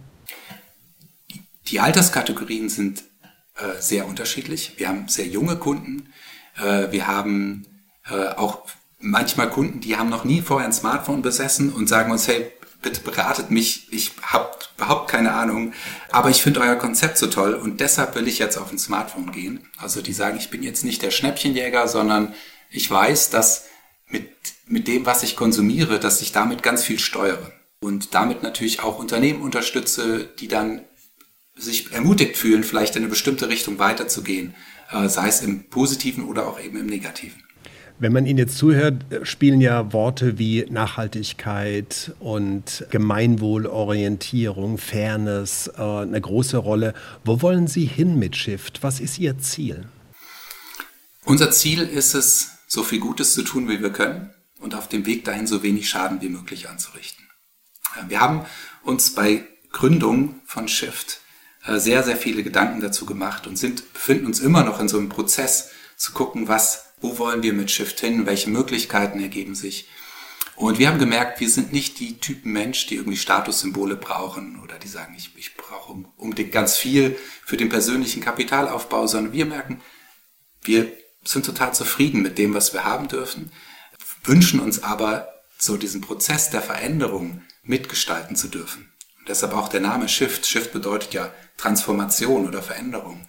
Die 1.68 1.80
Alterskategorien 1.80 2.70
sind 2.70 3.04
äh, 3.56 3.80
sehr 3.80 4.08
unterschiedlich. 4.08 4.74
Wir 4.78 4.88
haben 4.88 5.08
sehr 5.08 5.28
junge 5.28 5.58
Kunden. 5.58 6.10
Äh, 6.58 6.92
wir 6.92 7.08
haben 7.08 7.66
äh, 8.10 8.30
auch 8.30 8.64
manchmal 9.00 9.50
Kunden, 9.50 9.80
die 9.82 9.96
haben 9.98 10.10
noch 10.10 10.24
nie 10.24 10.42
vorher 10.42 10.68
ein 10.68 10.74
Smartphone 10.74 11.22
besessen 11.22 11.72
und 11.72 11.88
sagen 11.88 12.12
uns, 12.12 12.28
hey, 12.28 12.52
bitte 12.82 13.02
beratet 13.02 13.52
mich, 13.52 13.88
ich 13.92 14.12
habe 14.22 14.52
überhaupt 14.76 15.10
keine 15.10 15.34
Ahnung, 15.34 15.74
aber 16.12 16.30
ich 16.30 16.42
finde 16.42 16.62
euer 16.62 16.76
Konzept 16.76 17.18
so 17.18 17.28
toll 17.28 17.54
und 17.54 17.80
deshalb 17.80 18.16
will 18.16 18.28
ich 18.28 18.40
jetzt 18.40 18.58
auf 18.58 18.72
ein 18.72 18.78
Smartphone 18.78 19.32
gehen. 19.32 19.68
Also 19.78 20.02
die 20.02 20.14
sagen, 20.14 20.38
ich 20.38 20.50
bin 20.50 20.64
jetzt 20.64 20.84
nicht 20.84 21.02
der 21.02 21.12
Schnäppchenjäger, 21.12 21.88
sondern 21.88 22.34
ich 22.70 22.90
weiß, 22.90 23.30
dass 23.30 23.66
mit, 24.08 24.30
mit 24.68 24.88
dem, 24.88 25.06
was 25.06 25.24
ich 25.24 25.36
konsumiere, 25.36 26.00
dass 26.00 26.22
ich 26.22 26.32
damit 26.32 26.64
ganz 26.64 26.84
viel 26.84 27.00
steuere. 27.00 27.52
und 27.80 28.16
damit 28.16 28.42
natürlich 28.42 28.82
auch 28.82 28.98
Unternehmen 28.98 29.42
unterstütze, 29.42 30.26
die 30.40 30.48
dann 30.48 30.82
sich 31.56 31.92
ermutigt 31.92 32.38
fühlen, 32.38 32.64
vielleicht 32.64 32.96
in 32.96 33.04
eine 33.04 33.10
bestimmte 33.10 33.50
Richtung 33.50 33.78
weiterzugehen, 33.80 34.56
äh, 34.92 35.08
sei 35.10 35.28
es 35.28 35.42
im 35.42 35.70
positiven 35.70 36.26
oder 36.26 36.48
auch 36.48 36.60
eben 36.60 36.78
im 36.78 36.88
negativen. 36.88 37.44
Wenn 38.00 38.14
man 38.14 38.28
Ihnen 38.28 38.38
jetzt 38.38 38.60
zuhört, 38.60 39.04
spielen 39.24 39.60
ja 39.60 39.92
Worte 39.92 40.38
wie 40.38 40.68
Nachhaltigkeit 40.70 42.14
und 42.20 42.86
Gemeinwohlorientierung, 42.92 44.78
Fairness 44.78 45.72
äh, 45.76 45.82
eine 45.82 46.22
große 46.22 46.58
Rolle. 46.58 46.94
Wo 47.26 47.42
wollen 47.42 47.66
Sie 47.66 47.86
hin 47.86 48.20
mit 48.20 48.36
Shift? 48.36 48.84
Was 48.84 49.00
ist 49.00 49.18
Ihr 49.18 49.40
Ziel? 49.40 49.86
Unser 51.26 51.50
Ziel 51.50 51.82
ist 51.82 52.14
es, 52.14 52.52
so 52.68 52.84
viel 52.84 53.00
Gutes 53.00 53.34
zu 53.34 53.42
tun, 53.42 53.68
wie 53.68 53.82
wir 53.82 53.92
können 53.92 54.30
und 54.60 54.76
auf 54.76 54.88
dem 54.88 55.08
Weg 55.08 55.26
dahin 55.26 55.48
so 55.48 55.64
wenig 55.64 55.90
Schaden 55.90 56.22
wie 56.22 56.30
möglich 56.30 56.70
anzurichten. 56.70 57.26
Äh, 57.96 58.10
wir 58.10 58.22
haben 58.22 58.46
uns 58.84 59.16
bei 59.16 59.44
Gründung 59.72 60.36
von 60.46 60.68
Shift 60.68 61.22
äh, 61.66 61.80
sehr, 61.80 62.04
sehr 62.04 62.16
viele 62.16 62.44
Gedanken 62.44 62.80
dazu 62.80 63.08
gemacht 63.08 63.48
und 63.48 63.58
sind, 63.58 63.92
befinden 63.94 64.28
uns 64.28 64.40
immer 64.40 64.64
noch 64.64 64.80
in 64.80 64.88
so 64.88 65.00
einem 65.00 65.10
Prozess 65.10 65.72
zu 65.96 66.12
gucken, 66.12 66.48
was 66.48 66.87
wo 67.00 67.18
wollen 67.18 67.44
wir 67.44 67.54
mit 67.54 67.72
Shift 67.72 68.00
hin? 68.00 68.26
Welche 68.26 68.50
Möglichkeiten 68.50 69.20
ergeben 69.20 69.56
sich? 69.56 69.88
Und 70.56 70.80
wir 70.80 70.88
haben 70.88 70.98
gemerkt, 70.98 71.40
wir 71.40 71.50
sind 71.50 71.72
nicht 71.72 72.00
die 72.00 72.18
Typen 72.18 72.52
Mensch, 72.52 72.88
die 72.88 72.96
irgendwie 72.96 73.18
Statussymbole 73.18 73.96
brauchen 73.96 74.60
oder 74.64 74.80
die 74.80 74.88
sagen, 74.88 75.14
ich, 75.16 75.32
ich 75.38 75.56
brauche 75.56 76.04
unbedingt 76.18 76.52
ganz 76.52 76.78
viel 76.78 77.16
für 77.46 77.58
den 77.58 77.70
persönlichen 77.70 78.24
Kapitalaufbau, 78.24 79.06
sondern 79.06 79.34
wir 79.34 79.46
merken, 79.46 79.82
wir 80.64 80.92
sind 81.24 81.46
total 81.46 81.76
zufrieden 81.76 82.24
mit 82.24 82.40
dem, 82.40 82.56
was 82.56 82.74
wir 82.74 82.86
haben 82.86 83.08
dürfen, 83.08 83.52
wünschen 84.24 84.60
uns 84.60 84.82
aber 84.82 85.28
so 85.60 85.78
diesen 85.78 86.02
Prozess 86.02 86.50
der 86.50 86.62
Veränderung 86.64 87.44
mitgestalten 87.62 88.36
zu 88.36 88.48
dürfen. 88.48 88.92
Und 89.20 89.30
deshalb 89.30 89.54
auch 89.54 89.70
der 89.70 89.82
Name 89.82 90.10
Shift. 90.10 90.48
Shift 90.48 90.72
bedeutet 90.72 91.14
ja 91.14 91.32
Transformation 91.58 92.48
oder 92.48 92.64
Veränderung. 92.64 93.28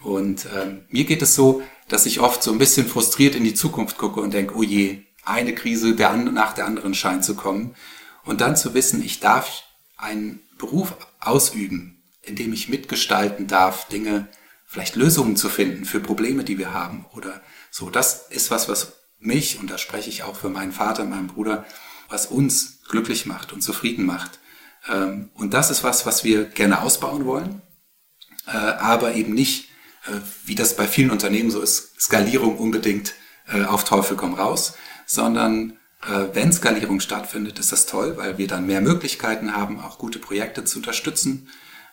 Und 0.00 0.46
ähm, 0.54 0.84
mir 0.90 1.04
geht 1.04 1.22
es 1.22 1.34
so, 1.34 1.62
dass 1.88 2.06
ich 2.06 2.20
oft 2.20 2.42
so 2.42 2.52
ein 2.52 2.58
bisschen 2.58 2.86
frustriert 2.86 3.34
in 3.34 3.44
die 3.44 3.54
Zukunft 3.54 3.98
gucke 3.98 4.20
und 4.20 4.34
denke, 4.34 4.54
oh 4.54 4.62
je, 4.62 5.04
eine 5.24 5.54
Krise 5.54 5.94
der 5.94 6.14
nach 6.16 6.52
der 6.52 6.66
anderen 6.66 6.94
scheint 6.94 7.24
zu 7.24 7.34
kommen. 7.34 7.74
Und 8.24 8.40
dann 8.40 8.56
zu 8.56 8.74
wissen, 8.74 9.02
ich 9.02 9.20
darf 9.20 9.62
einen 9.96 10.40
Beruf 10.58 10.94
ausüben, 11.20 12.02
in 12.22 12.36
dem 12.36 12.52
ich 12.52 12.68
mitgestalten 12.68 13.46
darf, 13.46 13.88
Dinge, 13.88 14.28
vielleicht 14.66 14.96
Lösungen 14.96 15.36
zu 15.36 15.48
finden 15.48 15.84
für 15.84 16.00
Probleme, 16.00 16.44
die 16.44 16.58
wir 16.58 16.74
haben 16.74 17.06
oder 17.14 17.40
so. 17.70 17.90
Das 17.90 18.28
ist 18.28 18.50
was, 18.50 18.68
was 18.68 18.92
mich, 19.18 19.58
und 19.58 19.70
da 19.70 19.78
spreche 19.78 20.10
ich 20.10 20.22
auch 20.22 20.36
für 20.36 20.50
meinen 20.50 20.72
Vater, 20.72 21.04
meinen 21.04 21.28
Bruder, 21.28 21.64
was 22.08 22.26
uns 22.26 22.80
glücklich 22.88 23.26
macht 23.26 23.52
und 23.52 23.62
zufrieden 23.62 24.04
macht. 24.04 24.38
Ähm, 24.88 25.30
und 25.34 25.54
das 25.54 25.70
ist 25.70 25.84
was, 25.84 26.06
was 26.06 26.24
wir 26.24 26.44
gerne 26.44 26.82
ausbauen 26.82 27.24
wollen, 27.24 27.62
äh, 28.46 28.50
aber 28.50 29.14
eben 29.14 29.34
nicht 29.34 29.67
wie 30.46 30.54
das 30.54 30.76
bei 30.76 30.86
vielen 30.86 31.10
Unternehmen 31.10 31.50
so 31.50 31.60
ist, 31.60 32.00
Skalierung 32.00 32.58
unbedingt 32.58 33.14
äh, 33.48 33.64
auf 33.64 33.84
Teufel 33.84 34.16
komm 34.16 34.34
raus, 34.34 34.74
sondern 35.06 35.78
äh, 36.02 36.34
wenn 36.34 36.52
Skalierung 36.52 37.00
stattfindet, 37.00 37.58
ist 37.58 37.72
das 37.72 37.86
toll, 37.86 38.16
weil 38.16 38.38
wir 38.38 38.46
dann 38.46 38.66
mehr 38.66 38.80
Möglichkeiten 38.80 39.54
haben, 39.54 39.80
auch 39.80 39.98
gute 39.98 40.18
Projekte 40.18 40.64
zu 40.64 40.78
unterstützen, 40.78 41.48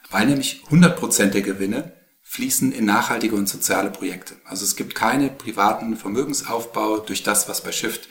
weil 0.10 0.27
nämlich 0.27 0.62
100 0.65 0.98
Prozent 0.98 1.34
der 1.34 1.41
Gewinne 1.41 1.93
fließen 2.24 2.72
in 2.72 2.86
nachhaltige 2.86 3.36
und 3.36 3.48
soziale 3.48 3.91
Projekte. 3.91 4.36
Also 4.45 4.65
es 4.65 4.75
gibt 4.75 4.95
keine 4.95 5.29
privaten 5.29 5.95
Vermögensaufbau 5.95 6.98
durch 6.98 7.24
das, 7.24 7.48
was 7.48 7.62
bei 7.62 7.72
Shift 7.72 8.10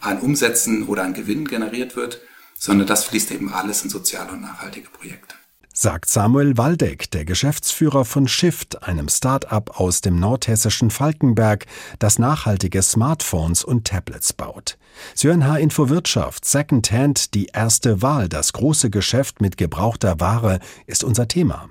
an 0.00 0.20
Umsätzen 0.20 0.86
oder 0.86 1.02
an 1.02 1.14
Gewinnen 1.14 1.46
generiert 1.46 1.96
wird, 1.96 2.20
sondern 2.58 2.86
das 2.86 3.04
fließt 3.04 3.30
eben 3.32 3.52
alles 3.52 3.82
in 3.82 3.90
soziale 3.90 4.32
und 4.32 4.40
nachhaltige 4.40 4.88
Projekte 4.88 5.39
sagt 5.80 6.10
Samuel 6.10 6.58
Waldeck, 6.58 7.10
der 7.10 7.24
Geschäftsführer 7.24 8.04
von 8.04 8.28
Shift, 8.28 8.82
einem 8.82 9.08
Start-up 9.08 9.80
aus 9.80 10.02
dem 10.02 10.20
nordhessischen 10.20 10.90
Falkenberg, 10.90 11.64
das 11.98 12.18
nachhaltige 12.18 12.82
Smartphones 12.82 13.64
und 13.64 13.86
Tablets 13.86 14.34
baut. 14.34 14.76
Sie 15.14 15.30
H-Info 15.32 15.88
Wirtschaft, 15.88 16.44
Secondhand, 16.44 17.32
die 17.32 17.46
erste 17.46 18.02
Wahl, 18.02 18.28
das 18.28 18.52
große 18.52 18.90
Geschäft 18.90 19.40
mit 19.40 19.56
gebrauchter 19.56 20.20
Ware 20.20 20.60
ist 20.86 21.02
unser 21.02 21.28
Thema. 21.28 21.70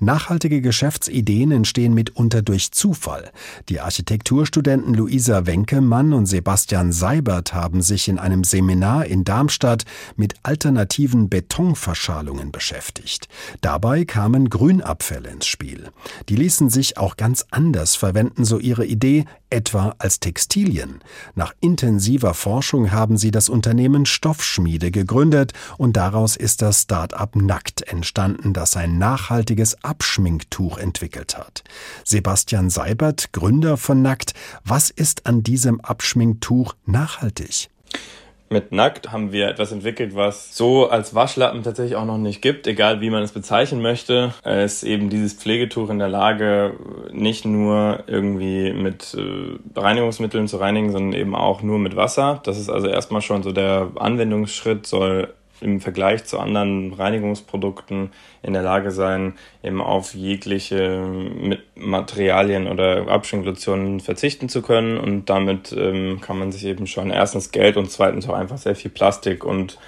Nachhaltige 0.00 0.60
Geschäftsideen 0.60 1.50
entstehen 1.50 1.94
mitunter 1.94 2.42
durch 2.42 2.72
Zufall. 2.72 3.30
Die 3.68 3.80
Architekturstudenten 3.80 4.94
Luisa 4.94 5.46
Wenkemann 5.46 6.12
und 6.12 6.26
Sebastian 6.26 6.92
Seibert 6.92 7.54
haben 7.54 7.82
sich 7.82 8.08
in 8.08 8.18
einem 8.18 8.44
Seminar 8.44 9.06
in 9.06 9.24
Darmstadt 9.24 9.84
mit 10.16 10.34
alternativen 10.42 11.28
Betonverschalungen 11.28 12.52
beschäftigt. 12.52 13.28
Dabei 13.60 14.04
kamen 14.04 14.50
Grünabfälle 14.50 15.30
ins 15.30 15.46
Spiel. 15.46 15.90
Die 16.28 16.36
ließen 16.36 16.70
sich 16.70 16.96
auch 16.96 17.16
ganz 17.16 17.46
anders 17.50 17.96
verwenden, 17.96 18.44
so 18.44 18.58
ihre 18.58 18.86
Idee, 18.86 19.24
etwa 19.50 19.94
als 19.98 20.20
Textilien. 20.20 21.00
Nach 21.34 21.54
intensiver 21.60 22.34
Forschung 22.34 22.92
haben 22.92 23.16
sie 23.16 23.30
das 23.30 23.48
Unternehmen 23.48 24.06
Stoffschmiede 24.06 24.90
gegründet 24.90 25.52
und 25.76 25.96
daraus 25.96 26.36
ist 26.36 26.62
das 26.62 26.82
Start-up 26.82 27.36
Nackt 27.36 27.82
entstanden, 27.82 28.52
das 28.52 28.76
ein 28.76 28.98
nachhaltiges 28.98 29.82
Abschminktuch 29.82 30.78
entwickelt 30.78 31.36
hat. 31.36 31.64
Sebastian 32.04 32.70
Seibert, 32.70 33.32
Gründer 33.32 33.76
von 33.76 34.02
Nackt, 34.02 34.34
was 34.64 34.90
ist 34.90 35.26
an 35.26 35.42
diesem 35.42 35.80
Abschminktuch 35.80 36.74
nachhaltig? 36.86 37.68
Mit 38.50 38.72
Nackt 38.72 39.12
haben 39.12 39.32
wir 39.32 39.48
etwas 39.48 39.72
entwickelt, 39.72 40.14
was 40.14 40.56
so 40.56 40.88
als 40.88 41.14
Waschlappen 41.14 41.62
tatsächlich 41.62 41.96
auch 41.96 42.06
noch 42.06 42.18
nicht 42.18 42.40
gibt, 42.40 42.66
egal 42.66 43.00
wie 43.00 43.10
man 43.10 43.22
es 43.22 43.32
bezeichnen 43.32 43.82
möchte. 43.82 44.32
Es 44.42 44.82
ist 44.82 44.82
eben 44.84 45.10
dieses 45.10 45.34
Pflegetuch 45.34 45.90
in 45.90 45.98
der 45.98 46.08
Lage, 46.08 46.74
nicht 47.12 47.44
nur 47.44 48.04
irgendwie 48.06 48.72
mit 48.72 49.14
äh, 49.14 49.78
Reinigungsmitteln 49.78 50.48
zu 50.48 50.56
reinigen, 50.56 50.92
sondern 50.92 51.12
eben 51.12 51.34
auch 51.34 51.62
nur 51.62 51.78
mit 51.78 51.96
Wasser. 51.96 52.40
Das 52.44 52.58
ist 52.58 52.70
also 52.70 52.88
erstmal 52.88 53.20
schon 53.20 53.42
so 53.42 53.52
der 53.52 53.90
Anwendungsschritt, 53.96 54.86
soll 54.86 55.34
im 55.60 55.80
Vergleich 55.80 56.24
zu 56.24 56.38
anderen 56.38 56.92
Reinigungsprodukten 56.92 58.10
in 58.42 58.52
der 58.52 58.62
Lage 58.62 58.90
sein, 58.90 59.34
eben 59.62 59.80
auf 59.80 60.14
jegliche 60.14 61.02
Materialien 61.74 62.66
oder 62.68 63.08
Abschminklotionen 63.08 64.00
verzichten 64.00 64.48
zu 64.48 64.62
können. 64.62 64.98
Und 64.98 65.30
damit 65.30 65.74
ähm, 65.76 66.20
kann 66.20 66.38
man 66.38 66.52
sich 66.52 66.64
eben 66.64 66.86
schon 66.86 67.10
erstens 67.10 67.50
Geld 67.50 67.76
und 67.76 67.90
zweitens 67.90 68.28
auch 68.28 68.34
einfach 68.34 68.58
sehr 68.58 68.76
viel 68.76 68.90
Plastik 68.90 69.44
und 69.44 69.78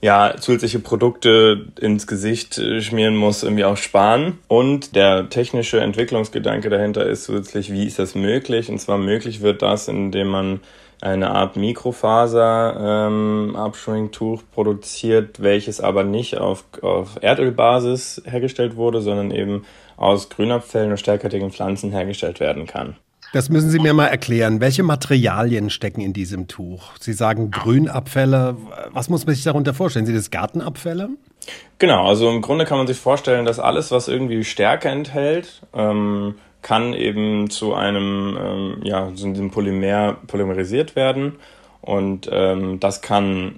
ja, 0.00 0.34
zusätzliche 0.38 0.78
Produkte 0.78 1.66
ins 1.80 2.06
Gesicht 2.06 2.56
äh, 2.58 2.80
schmieren 2.80 3.16
muss, 3.16 3.42
irgendwie 3.42 3.64
auch 3.64 3.76
sparen. 3.76 4.38
Und 4.46 4.94
der 4.94 5.28
technische 5.28 5.80
Entwicklungsgedanke 5.80 6.70
dahinter 6.70 7.04
ist 7.04 7.24
zusätzlich, 7.24 7.72
wie 7.72 7.86
ist 7.86 7.98
das 7.98 8.14
möglich? 8.14 8.68
Und 8.68 8.78
zwar 8.78 8.98
möglich 8.98 9.40
wird 9.40 9.62
das, 9.62 9.88
indem 9.88 10.28
man 10.28 10.60
eine 11.00 11.30
Art 11.30 11.56
Mikrofaser-Abschwingtuch 11.56 14.40
ähm, 14.40 14.46
produziert, 14.52 15.40
welches 15.40 15.80
aber 15.80 16.04
nicht 16.04 16.36
auf, 16.38 16.64
auf 16.82 17.16
Erdölbasis 17.20 18.22
hergestellt 18.24 18.76
wurde, 18.76 19.00
sondern 19.00 19.30
eben 19.30 19.64
aus 19.96 20.28
Grünabfällen 20.28 20.90
und 20.90 20.98
stärkertigen 20.98 21.50
Pflanzen 21.50 21.92
hergestellt 21.92 22.40
werden 22.40 22.66
kann. 22.66 22.96
Das 23.32 23.50
müssen 23.50 23.68
Sie 23.68 23.78
mir 23.78 23.92
mal 23.92 24.06
erklären. 24.06 24.60
Welche 24.60 24.82
Materialien 24.82 25.68
stecken 25.68 26.00
in 26.00 26.14
diesem 26.14 26.48
Tuch? 26.48 26.92
Sie 26.98 27.12
sagen 27.12 27.50
Grünabfälle. 27.50 28.56
Was 28.92 29.10
muss 29.10 29.26
man 29.26 29.34
sich 29.34 29.44
darunter 29.44 29.74
vorstellen? 29.74 30.06
Sind 30.06 30.16
das 30.16 30.30
Gartenabfälle? 30.30 31.10
Genau, 31.78 32.08
also 32.08 32.30
im 32.30 32.40
Grunde 32.40 32.64
kann 32.64 32.78
man 32.78 32.86
sich 32.86 32.98
vorstellen, 32.98 33.44
dass 33.44 33.58
alles, 33.58 33.90
was 33.90 34.08
irgendwie 34.08 34.44
Stärke 34.44 34.88
enthält, 34.88 35.60
ähm, 35.74 36.36
kann 36.62 36.92
eben 36.92 37.50
zu 37.50 37.74
einem, 37.74 38.38
ähm, 38.40 38.80
ja, 38.82 39.14
zu 39.14 39.26
einem 39.26 39.50
Polymer 39.50 40.16
polymerisiert 40.26 40.96
werden. 40.96 41.34
Und 41.80 42.28
ähm, 42.32 42.80
das 42.80 43.02
kann 43.02 43.54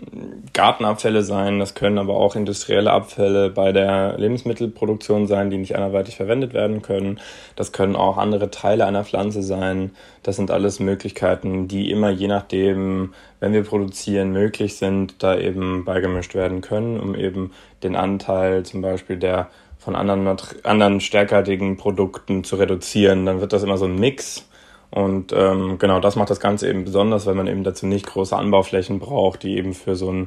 Gartenabfälle 0.53 1.23
sein, 1.23 1.59
das 1.59 1.75
können 1.75 1.99
aber 1.99 2.17
auch 2.17 2.37
industrielle 2.37 2.93
Abfälle 2.93 3.49
bei 3.49 3.73
der 3.73 4.19
Lebensmittelproduktion 4.19 5.27
sein, 5.27 5.51
die 5.51 5.57
nicht 5.57 5.75
anderweitig 5.75 6.17
verwendet 6.17 6.53
werden 6.53 6.83
können. 6.83 7.19
Das 7.57 7.73
können 7.73 7.97
auch 7.97 8.19
andere 8.19 8.51
Teile 8.51 8.85
einer 8.85 9.05
Pflanze 9.05 9.43
sein. 9.43 9.93
Das 10.23 10.37
sind 10.37 10.51
alles 10.51 10.81
Möglichkeiten, 10.81 11.67
die 11.67 11.91
immer 11.91 12.11
je 12.11 12.29
nachdem, 12.29 13.15
wenn 13.41 13.55
wir 13.55 13.65
produzieren, 13.65 14.33
möglich 14.33 14.77
sind, 14.77 15.23
da 15.23 15.39
eben 15.39 15.87
beigemischt 15.87 16.35
werden 16.35 16.61
können, 16.61 17.01
um 17.01 17.15
eben 17.15 17.53
den 17.83 17.97
Anteil 17.97 18.65
zum 18.65 18.83
Beispiel 18.83 19.17
der 19.17 19.49
von 19.81 19.97
anderen, 19.97 20.37
anderen 20.63 21.01
stärkerhaltigen 21.01 21.77
Produkten 21.77 22.45
zu 22.45 22.57
reduzieren. 22.57 23.27
Dann 23.27 23.41
wird 23.41 23.53
das 23.53 23.63
immer 23.63 23.79
so 23.79 23.87
ein 23.87 23.99
Mix. 23.99 24.47
Und 24.91 25.33
ähm, 25.33 25.79
genau 25.79 26.01
das 26.01 26.17
macht 26.17 26.31
das 26.31 26.41
Ganze 26.41 26.69
eben 26.69 26.85
besonders, 26.85 27.27
weil 27.27 27.35
man 27.35 27.47
eben 27.47 27.65
dazu 27.65 27.87
nicht 27.87 28.07
große 28.07 28.37
Anbauflächen 28.37 28.99
braucht, 28.99 29.43
die 29.43 29.57
eben 29.57 29.73
für 29.73 29.97
so 29.97 30.13
ein 30.13 30.27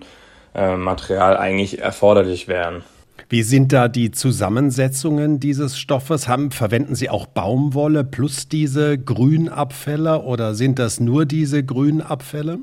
äh, 0.56 0.76
Material 0.76 1.38
eigentlich 1.38 1.80
erforderlich 1.80 2.48
wären. 2.48 2.84
Wie 3.30 3.44
sind 3.44 3.72
da 3.72 3.88
die 3.88 4.12
Zusammensetzungen 4.12 5.40
dieses 5.40 5.78
Stoffes? 5.78 6.28
Haben, 6.28 6.52
verwenden 6.52 6.96
Sie 6.96 7.10
auch 7.10 7.28
Baumwolle 7.28 8.04
plus 8.04 8.48
diese 8.48 8.98
Grünabfälle 8.98 10.22
oder 10.22 10.56
sind 10.56 10.80
das 10.80 11.00
nur 11.00 11.26
diese 11.26 11.64
Grünabfälle? 11.64 12.60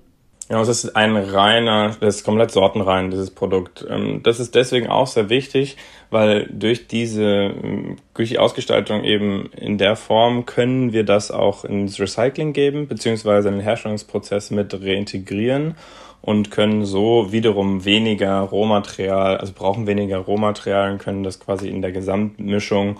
Genau, 0.50 0.62
es 0.62 0.69
ist 0.69 0.97
ein 0.97 1.16
reiner, 1.16 1.95
das 2.00 2.16
ist 2.16 2.25
komplett 2.25 2.50
sortenrein, 2.50 3.12
dieses 3.12 3.30
Produkt. 3.30 3.87
Ähm, 3.88 4.21
das 4.25 4.40
ist 4.40 4.57
deswegen 4.57 4.88
auch 4.88 5.07
sehr 5.07 5.30
wichtig, 5.30 5.76
weil 6.11 6.49
durch 6.50 6.88
diese, 6.88 7.23
ähm, 7.23 7.99
durch 8.14 8.30
die 8.30 8.40
Ausgestaltung 8.40 9.04
eben 9.04 9.49
in 9.52 9.78
der 9.78 9.95
Form 9.95 10.47
können 10.47 10.92
wir 10.92 11.04
das 11.04 11.30
auch 11.30 11.64
ins 11.64 12.00
Recycling 12.00 12.52
geben, 12.52 12.88
beziehungsweise 12.88 13.47
in 13.47 13.54
den 13.54 13.62
Herstellungsprozess 13.62 14.50
mit 14.50 14.75
reintegrieren 14.75 15.76
und 16.21 16.50
können 16.50 16.85
so 16.85 17.30
wiederum 17.30 17.85
weniger 17.85 18.40
Rohmaterial, 18.40 19.37
also 19.37 19.52
brauchen 19.52 19.87
weniger 19.87 20.19
Rohmaterial 20.19 20.90
und 20.90 20.99
können 20.99 21.23
das 21.23 21.38
quasi 21.38 21.69
in 21.69 21.80
der 21.80 21.92
Gesamtmischung 21.92 22.99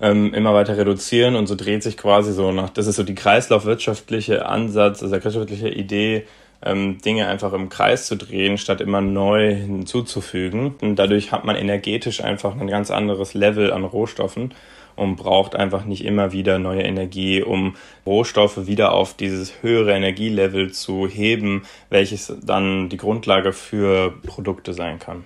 ähm, 0.00 0.32
immer 0.32 0.54
weiter 0.54 0.78
reduzieren 0.78 1.36
und 1.36 1.48
so 1.48 1.54
dreht 1.54 1.82
sich 1.82 1.98
quasi 1.98 2.32
so 2.32 2.50
nach, 2.50 2.70
das 2.70 2.86
ist 2.86 2.96
so 2.96 3.02
die 3.02 3.14
kreislaufwirtschaftliche 3.14 4.46
Ansatz, 4.46 5.02
also 5.02 5.10
der 5.10 5.20
kreislaufwirtschaftliche 5.20 5.74
Idee, 5.74 6.24
ähm, 6.62 6.98
Dinge 6.98 7.28
einfach 7.28 7.52
im 7.52 7.68
Kreis 7.68 8.06
zu 8.06 8.16
drehen, 8.16 8.58
statt 8.58 8.80
immer 8.80 9.00
neu 9.00 9.54
hinzuzufügen. 9.54 10.74
Und 10.80 10.96
dadurch 10.96 11.32
hat 11.32 11.44
man 11.44 11.56
energetisch 11.56 12.22
einfach 12.22 12.58
ein 12.58 12.66
ganz 12.66 12.90
anderes 12.90 13.34
Level 13.34 13.72
an 13.72 13.84
Rohstoffen 13.84 14.54
und 14.96 15.16
braucht 15.16 15.54
einfach 15.54 15.84
nicht 15.84 16.04
immer 16.04 16.32
wieder 16.32 16.58
neue 16.58 16.82
Energie, 16.82 17.42
um 17.42 17.76
Rohstoffe 18.04 18.66
wieder 18.66 18.92
auf 18.92 19.14
dieses 19.14 19.62
höhere 19.62 19.92
Energielevel 19.92 20.72
zu 20.72 21.06
heben, 21.06 21.62
welches 21.88 22.34
dann 22.42 22.88
die 22.88 22.96
Grundlage 22.96 23.52
für 23.52 24.12
Produkte 24.26 24.74
sein 24.74 24.98
kann. 24.98 25.24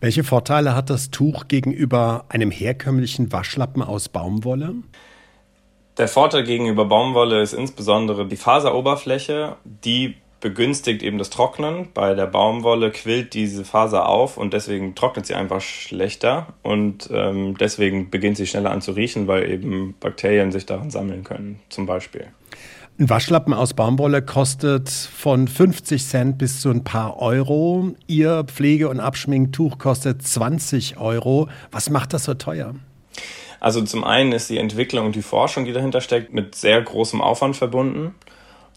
Welche 0.00 0.24
Vorteile 0.24 0.74
hat 0.74 0.90
das 0.90 1.10
Tuch 1.10 1.48
gegenüber 1.48 2.26
einem 2.28 2.50
herkömmlichen 2.50 3.32
Waschlappen 3.32 3.82
aus 3.82 4.08
Baumwolle? 4.08 4.74
Der 5.96 6.08
Vorteil 6.08 6.42
gegenüber 6.42 6.84
Baumwolle 6.84 7.40
ist 7.40 7.52
insbesondere 7.52 8.26
die 8.26 8.36
Faseroberfläche, 8.36 9.56
die 9.64 10.16
begünstigt 10.44 11.02
eben 11.02 11.16
das 11.16 11.30
Trocknen. 11.30 11.88
Bei 11.94 12.14
der 12.14 12.26
Baumwolle 12.26 12.90
quillt 12.90 13.32
diese 13.32 13.64
Faser 13.64 14.06
auf 14.06 14.36
und 14.36 14.52
deswegen 14.52 14.94
trocknet 14.94 15.24
sie 15.24 15.34
einfach 15.34 15.62
schlechter 15.62 16.48
und 16.62 17.08
ähm, 17.10 17.56
deswegen 17.58 18.10
beginnt 18.10 18.36
sie 18.36 18.46
schneller 18.46 18.70
an 18.70 18.82
zu 18.82 18.92
riechen, 18.92 19.26
weil 19.26 19.50
eben 19.50 19.94
Bakterien 19.98 20.52
sich 20.52 20.66
daran 20.66 20.90
sammeln 20.90 21.24
können, 21.24 21.60
zum 21.70 21.86
Beispiel. 21.86 22.26
Ein 22.98 23.08
Waschlappen 23.08 23.54
aus 23.54 23.72
Baumwolle 23.72 24.20
kostet 24.20 24.90
von 24.90 25.48
50 25.48 26.04
Cent 26.04 26.36
bis 26.36 26.60
zu 26.60 26.68
ein 26.68 26.84
paar 26.84 27.20
Euro. 27.20 27.94
Ihr 28.06 28.44
Pflege- 28.44 28.90
und 28.90 29.00
Abschminktuch 29.00 29.78
kostet 29.78 30.22
20 30.22 30.98
Euro. 30.98 31.48
Was 31.72 31.88
macht 31.88 32.12
das 32.12 32.24
so 32.24 32.34
teuer? 32.34 32.74
Also 33.60 33.80
zum 33.80 34.04
einen 34.04 34.32
ist 34.32 34.50
die 34.50 34.58
Entwicklung 34.58 35.06
und 35.06 35.16
die 35.16 35.22
Forschung, 35.22 35.64
die 35.64 35.72
dahinter 35.72 36.02
steckt, 36.02 36.34
mit 36.34 36.54
sehr 36.54 36.82
großem 36.82 37.22
Aufwand 37.22 37.56
verbunden. 37.56 38.14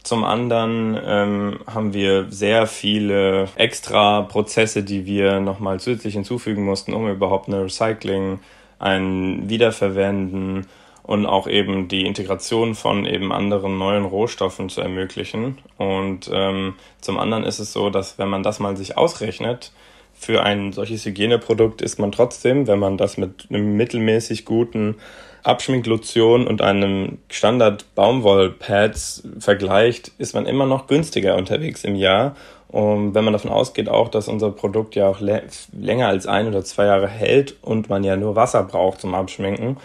Zum 0.04 0.24
anderen 0.24 0.98
ähm, 1.04 1.60
haben 1.68 1.94
wir 1.94 2.28
sehr 2.30 2.66
viele 2.66 3.50
extra 3.56 4.22
Prozesse, 4.22 4.84
die 4.84 5.06
wir 5.06 5.40
nochmal 5.40 5.80
zusätzlich 5.80 6.14
hinzufügen 6.14 6.64
mussten, 6.64 6.94
um 6.94 7.10
überhaupt 7.10 7.50
eine 7.50 7.64
Recycling, 7.64 8.40
ein 8.80 9.50
Wiederverwenden 9.50 10.68
und 11.04 11.26
auch 11.26 11.48
eben 11.48 11.88
die 11.88 12.06
Integration 12.06 12.76
von 12.76 13.06
eben 13.06 13.32
anderen 13.32 13.78
neuen 13.78 14.06
Rohstoffen 14.06 14.70
zu 14.70 14.82
ermöglichen. 14.82 15.58
Und 15.78 16.30
ähm, 16.34 16.76
zum 17.00 17.18
anderen 17.18 17.44
ist 17.44 17.60
es 17.60 17.72
so, 17.72 17.90
dass 17.90 18.18
wenn 18.18 18.28
man 18.28 18.44
das 18.44 18.60
mal 18.60 18.76
sich 18.76 18.98
ausrechnet, 18.98 19.72
für 20.20 20.44
ein 20.44 20.74
solches 20.74 21.06
Hygieneprodukt 21.06 21.82
ist 21.82 22.00
man 22.00 22.12
trotzdem, 22.12 22.68
wenn 22.68 22.80
man 22.80 22.98
das 22.98 23.18
mit 23.18 23.48
einem 23.50 23.78
mittelmäßig 23.78 24.46
guten 24.46 24.96
Abschminklotion 25.44 26.48
und 26.48 26.62
einem 26.62 27.20
Standard 27.30 27.86
Baumwollpads 27.96 29.24
vergleicht, 29.40 30.12
ist 30.18 30.34
man 30.34 30.46
immer 30.46 30.66
noch 30.66 30.88
günstiger 30.88 31.36
unterwegs 31.36 31.84
im 31.84 31.96
Jahr. 31.96 32.36
Und 32.68 33.14
wenn 33.14 33.24
man 33.24 33.32
davon 33.32 33.52
ausgeht 33.52 33.88
auch, 33.88 34.10
dass 34.10 34.28
unser 34.28 34.52
Produkt 34.52 34.96
ja 34.96 35.08
auch 35.08 35.22
länger 35.22 36.08
als 36.08 36.28
ein 36.28 36.48
oder 36.48 36.66
zwei 36.66 36.86
Jahre 36.86 37.08
hält 37.08 37.56
und 37.62 37.90
man 37.90 38.04
ja 38.04 38.18
nur 38.18 38.36
Wasser 38.36 38.64
braucht 38.64 39.00
zum 39.00 39.16
Abschminken, 39.16 39.78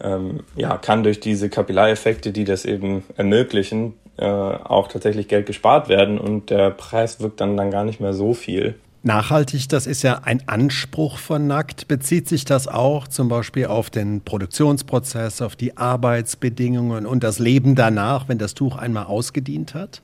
ähm, 0.00 0.44
ja, 0.54 0.76
kann 0.76 1.02
durch 1.02 1.18
diese 1.18 1.48
Kapillareffekte, 1.48 2.30
die 2.30 2.44
das 2.44 2.64
eben 2.64 3.02
ermöglichen, 3.16 3.94
äh, 4.18 4.24
auch 4.24 4.86
tatsächlich 4.86 5.26
Geld 5.26 5.46
gespart 5.46 5.88
werden 5.88 6.18
und 6.18 6.50
der 6.50 6.70
Preis 6.70 7.20
wirkt 7.20 7.40
dann, 7.40 7.56
dann 7.56 7.72
gar 7.72 7.84
nicht 7.84 8.00
mehr 8.00 8.12
so 8.12 8.34
viel. 8.34 8.76
Nachhaltig, 9.08 9.70
das 9.70 9.86
ist 9.86 10.02
ja 10.02 10.20
ein 10.24 10.42
Anspruch 10.46 11.16
von 11.16 11.46
Nackt. 11.46 11.88
Bezieht 11.88 12.28
sich 12.28 12.44
das 12.44 12.68
auch 12.68 13.08
zum 13.08 13.30
Beispiel 13.30 13.64
auf 13.64 13.88
den 13.88 14.20
Produktionsprozess, 14.20 15.40
auf 15.40 15.56
die 15.56 15.78
Arbeitsbedingungen 15.78 17.06
und 17.06 17.24
das 17.24 17.38
Leben 17.38 17.74
danach, 17.74 18.28
wenn 18.28 18.36
das 18.36 18.52
Tuch 18.52 18.76
einmal 18.76 19.06
ausgedient 19.06 19.72
hat? 19.72 20.02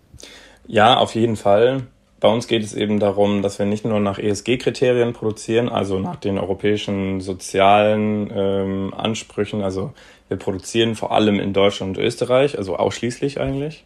Ja, 0.66 0.96
auf 0.96 1.14
jeden 1.14 1.36
Fall. 1.36 1.82
Bei 2.18 2.28
uns 2.28 2.46
geht 2.46 2.64
es 2.64 2.72
eben 2.72 2.98
darum, 2.98 3.42
dass 3.42 3.58
wir 3.58 3.66
nicht 3.66 3.84
nur 3.84 4.00
nach 4.00 4.18
ESG-Kriterien 4.18 5.12
produzieren, 5.12 5.68
also 5.68 5.98
nach 5.98 6.16
den 6.16 6.38
europäischen 6.38 7.20
sozialen 7.20 8.32
ähm, 8.34 8.94
Ansprüchen. 8.96 9.60
Also 9.60 9.92
wir 10.28 10.38
produzieren 10.38 10.94
vor 10.94 11.12
allem 11.12 11.38
in 11.40 11.52
Deutschland 11.52 11.98
und 11.98 12.02
Österreich, 12.02 12.56
also 12.56 12.76
ausschließlich 12.76 13.38
eigentlich. 13.38 13.84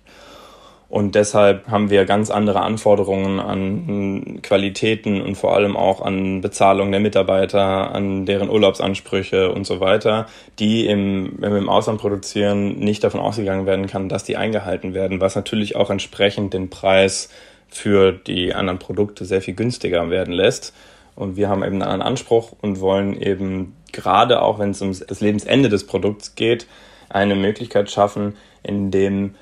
Und 0.88 1.14
deshalb 1.14 1.68
haben 1.68 1.90
wir 1.90 2.06
ganz 2.06 2.30
andere 2.30 2.62
Anforderungen 2.62 3.40
an 3.40 4.40
Qualitäten 4.42 5.20
und 5.20 5.34
vor 5.34 5.54
allem 5.54 5.76
auch 5.76 6.00
an 6.00 6.40
Bezahlung 6.40 6.90
der 6.90 7.00
Mitarbeiter, 7.00 7.94
an 7.94 8.24
deren 8.24 8.48
Urlaubsansprüche 8.48 9.52
und 9.52 9.66
so 9.66 9.80
weiter, 9.80 10.26
die 10.58 10.86
im, 10.86 11.34
wenn 11.38 11.52
wir 11.52 11.58
im 11.58 11.68
Ausland 11.68 12.00
produzieren, 12.00 12.78
nicht 12.78 13.04
davon 13.04 13.20
ausgegangen 13.20 13.66
werden 13.66 13.86
kann, 13.86 14.08
dass 14.08 14.24
die 14.24 14.38
eingehalten 14.38 14.94
werden, 14.94 15.20
was 15.20 15.36
natürlich 15.36 15.76
auch 15.76 15.90
entsprechend 15.90 16.54
den 16.54 16.70
Preis 16.70 17.28
für 17.68 18.12
die 18.12 18.54
anderen 18.54 18.78
Produkte 18.78 19.26
sehr 19.26 19.42
viel 19.42 19.54
günstiger 19.54 20.08
werden 20.08 20.32
lässt. 20.32 20.74
Und 21.14 21.36
wir 21.36 21.50
haben 21.50 21.62
eben 21.64 21.82
einen 21.82 22.00
Anspruch 22.00 22.52
und 22.62 22.80
wollen 22.80 23.20
eben 23.20 23.76
gerade 23.92 24.40
auch, 24.40 24.58
wenn 24.58 24.70
es 24.70 24.80
um 24.80 24.92
das 25.06 25.20
Lebensende 25.20 25.68
des 25.68 25.86
Produkts 25.86 26.34
geht, 26.34 26.66
eine 27.10 27.34
Möglichkeit 27.34 27.90
schaffen, 27.90 28.36
in 28.62 28.90
dem 28.90 29.34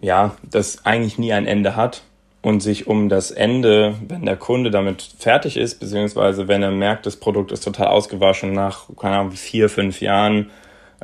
ja, 0.00 0.36
das 0.42 0.84
eigentlich 0.84 1.18
nie 1.18 1.32
ein 1.32 1.46
Ende 1.46 1.76
hat 1.76 2.02
und 2.42 2.60
sich 2.60 2.86
um 2.86 3.08
das 3.08 3.30
Ende, 3.30 3.94
wenn 4.06 4.26
der 4.26 4.36
Kunde 4.36 4.70
damit 4.70 5.02
fertig 5.18 5.56
ist, 5.56 5.80
beziehungsweise 5.80 6.46
wenn 6.46 6.62
er 6.62 6.70
merkt, 6.70 7.06
das 7.06 7.16
Produkt 7.16 7.52
ist 7.52 7.64
total 7.64 7.88
ausgewaschen 7.88 8.52
nach, 8.52 8.84
keine 8.98 9.16
Ahnung, 9.16 9.32
vier, 9.32 9.70
fünf 9.70 10.00
Jahren, 10.02 10.50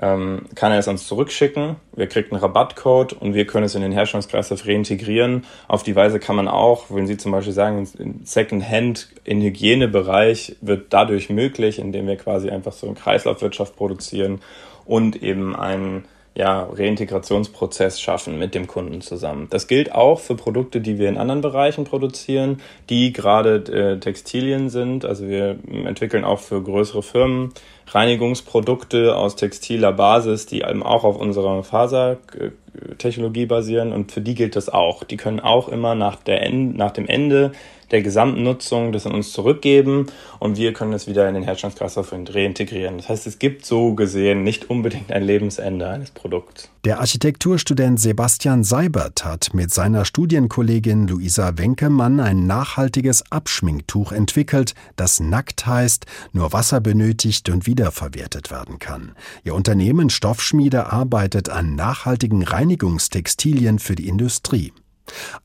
ähm, 0.01 0.43
kann 0.55 0.73
er 0.73 0.79
es 0.79 0.89
uns 0.89 1.07
zurückschicken. 1.07 1.77
Wir 1.95 2.07
kriegen 2.07 2.33
einen 2.33 2.41
Rabattcode 2.41 3.13
und 3.15 3.35
wir 3.35 3.47
können 3.47 3.65
es 3.65 3.75
in 3.75 3.83
den 3.83 3.93
Herstellungskreislauf 3.93 4.67
reintegrieren. 4.67 5.45
Auf 5.69 5.83
die 5.83 5.97
Weise 5.97 6.21
kann 6.21 6.37
man 6.37 6.49
auch, 6.49 6.87
wenn 6.91 7.07
Sie 7.07 7.17
zum 7.17 7.33
Beispiel 7.33 7.53
sagen, 7.53 7.89
Secondhand 8.25 9.09
im 9.25 9.41
Hygienebereich 9.41 10.57
wird 10.61 10.93
dadurch 10.93 11.29
möglich, 11.29 11.79
indem 11.79 12.07
wir 12.07 12.17
quasi 12.17 12.51
einfach 12.51 12.73
so 12.73 12.87
eine 12.87 12.97
Kreislaufwirtschaft 12.97 13.77
produzieren 13.77 14.41
und 14.85 15.23
eben 15.23 15.57
einen 15.57 16.05
ja, 16.35 16.63
Reintegrationsprozess 16.63 18.01
schaffen 18.01 18.39
mit 18.39 18.55
dem 18.55 18.67
Kunden 18.67 19.01
zusammen. 19.01 19.49
Das 19.51 19.67
gilt 19.67 19.93
auch 19.93 20.21
für 20.21 20.37
Produkte, 20.37 20.81
die 20.81 20.99
wir 20.99 21.09
in 21.09 21.19
anderen 21.19 21.41
Bereichen 21.41 21.85
produzieren, 21.85 22.63
die 22.89 23.13
gerade 23.13 23.57
äh, 23.57 23.99
Textilien 23.99 24.71
sind. 24.71 25.05
Also 25.05 25.27
wir 25.27 25.59
entwickeln 25.85 26.25
auch 26.25 26.39
für 26.39 26.63
größere 26.63 27.03
Firmen 27.03 27.53
Reinigungsprodukte 27.95 29.17
aus 29.17 29.37
textiler 29.37 29.93
Basis, 29.93 30.47
die 30.47 30.63
eben 30.63 30.83
auch 30.83 31.05
auf 31.05 31.17
unserer 31.17 31.63
Fasertechnologie 31.65 33.47
basieren 33.47 33.93
und 33.93 34.13
für 34.13 34.21
die 34.21 34.35
gilt 34.35 34.57
das 34.57 34.69
auch. 34.69 35.05
Die 35.05 35.17
können 35.17 35.41
auch 35.41 35.69
immer 35.69 35.95
nach, 35.95 36.17
der 36.17 36.43
End 36.43 36.77
nach 36.77 36.93
dem 36.93 37.07
Ende 37.07 37.53
der 37.91 38.03
gesamten 38.03 38.43
Nutzung 38.45 38.93
das 38.93 39.07
an 39.07 39.13
uns 39.13 39.33
zurückgeben 39.33 40.07
und 40.39 40.57
wir 40.57 40.73
können 40.73 40.93
es 40.93 41.09
wieder 41.09 41.29
in 41.29 41.35
den 41.35 41.43
Herstellungskreislauf 41.43 42.13
reintegrieren. 42.13 42.99
Das 42.99 43.09
heißt, 43.09 43.27
es 43.27 43.39
gibt 43.39 43.67
so 43.67 43.95
gesehen 43.95 44.45
nicht 44.45 44.71
unbedingt 44.71 45.11
ein 45.11 45.25
Lebensende 45.25 45.89
eines 45.89 46.13
Produkts. 46.13 46.71
Der 46.87 47.01
Architekturstudent 47.01 48.01
Sebastian 48.01 48.65
Seibert 48.65 49.23
hat 49.23 49.53
mit 49.53 49.71
seiner 49.71 50.07
Studienkollegin 50.07 51.09
Luisa 51.09 51.59
Wenkemann 51.59 52.21
ein 52.21 52.47
nachhaltiges 52.47 53.31
Abschminktuch 53.31 54.13
entwickelt, 54.13 54.75
das 54.97 55.21
nackt 55.21 55.67
heißt, 55.67 56.07
nur 56.33 56.55
Wasser 56.55 56.81
benötigt 56.81 57.51
und 57.51 57.67
wiederverwertet 57.67 58.51
werden 58.51 58.79
kann. 58.79 59.13
Ihr 59.45 59.55
Unternehmen 59.55 60.09
Stoffschmiede 60.09 60.91
arbeitet 60.91 61.51
an 61.51 61.75
nachhaltigen 61.75 62.43
Reinigungstextilien 62.43 63.79
für 63.79 63.95
die 63.95 64.09
Industrie. 64.09 64.73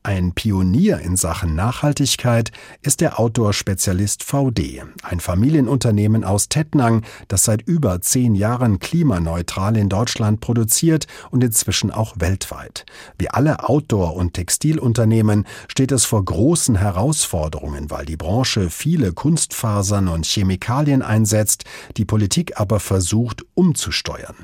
Ein 0.04 0.34
Pionier 0.34 1.00
in 1.00 1.16
Sachen 1.16 1.56
Nachhaltigkeit 1.56 2.52
ist 2.82 3.02
der 3.02 3.20
Outdoor-Spezialist 3.20 4.24
VD, 4.24 4.84
ein 5.04 5.20
Familienunternehmen 5.20 6.24
aus 6.24 6.50
Tettnang, 6.50 7.04
das 7.28 7.44
seit 7.44 7.62
über 7.62 8.02
zehn 8.02 8.36
Jahren 8.36 8.80
klimaneutral 8.80 9.78
in 9.78 9.90
Deutschland 9.90 10.42
produziert 10.42 11.08
und 11.32 11.44
inzwischen 11.44 11.92
auch 11.92 12.16
weltweit. 12.20 12.86
Wie 13.18 13.30
alle 13.30 13.68
Outdoor- 13.68 14.16
und 14.16 14.34
Textilunternehmen 14.34 15.46
steht 15.68 15.92
es 15.92 16.06
vor 16.06 16.24
großen 16.24 16.76
Herausforderungen, 16.76 17.90
weil 17.90 18.06
die 18.06 18.18
Branche 18.18 18.70
viele 18.70 19.14
Kunstfasern 19.14 20.08
und 20.08 20.26
Chemikalien 20.26 21.02
einsetzt, 21.02 21.66
die 21.98 22.06
Politik 22.06 22.60
aber 22.60 22.80
versucht 22.80 23.44
umzusteuern. 23.54 24.36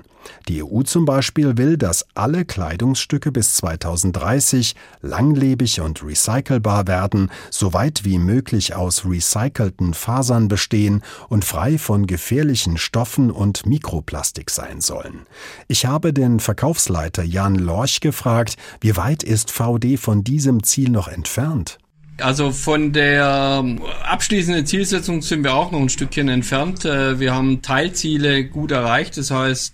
Die 0.47 0.63
EU 0.63 0.81
zum 0.83 1.05
Beispiel 1.05 1.57
will, 1.57 1.77
dass 1.77 2.05
alle 2.15 2.45
Kleidungsstücke 2.45 3.31
bis 3.31 3.55
2030 3.55 4.75
langlebig 5.01 5.81
und 5.81 6.03
recycelbar 6.03 6.87
werden, 6.87 7.31
soweit 7.49 8.03
wie 8.05 8.17
möglich 8.17 8.75
aus 8.75 9.05
recycelten 9.05 9.93
Fasern 9.93 10.47
bestehen 10.47 11.03
und 11.29 11.45
frei 11.45 11.77
von 11.77 12.07
gefährlichen 12.07 12.77
Stoffen 12.77 13.31
und 13.31 13.65
Mikroplastik 13.65 14.49
sein 14.49 14.81
sollen. 14.81 15.21
Ich 15.67 15.85
habe 15.85 16.13
den 16.13 16.39
Verkaufsleiter 16.39 17.23
Jan 17.23 17.55
Lorch 17.55 18.01
gefragt, 18.01 18.57
wie 18.79 18.97
weit 18.97 19.23
ist 19.23 19.51
VD 19.51 19.97
von 19.97 20.23
diesem 20.23 20.63
Ziel 20.63 20.89
noch 20.89 21.07
entfernt? 21.07 21.77
Also 22.19 22.51
von 22.51 22.93
der 22.93 23.63
abschließenden 24.03 24.65
Zielsetzung 24.65 25.21
sind 25.21 25.43
wir 25.43 25.55
auch 25.55 25.71
noch 25.71 25.79
ein 25.79 25.89
Stückchen 25.89 26.29
entfernt. 26.29 26.85
Äh, 26.85 27.19
wir 27.19 27.33
haben 27.33 27.61
Teilziele 27.61 28.45
gut 28.45 28.71
erreicht. 28.71 29.17
Das 29.17 29.31
heißt, 29.31 29.73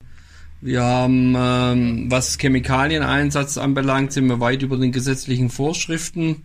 wir 0.60 0.84
haben, 0.84 1.36
ähm, 1.38 2.08
was 2.10 2.38
Chemikalieneinsatz 2.38 3.58
anbelangt, 3.58 4.12
sind 4.12 4.28
wir 4.28 4.40
weit 4.40 4.64
über 4.64 4.78
den 4.78 4.92
gesetzlichen 4.92 5.50
Vorschriften. 5.50 6.44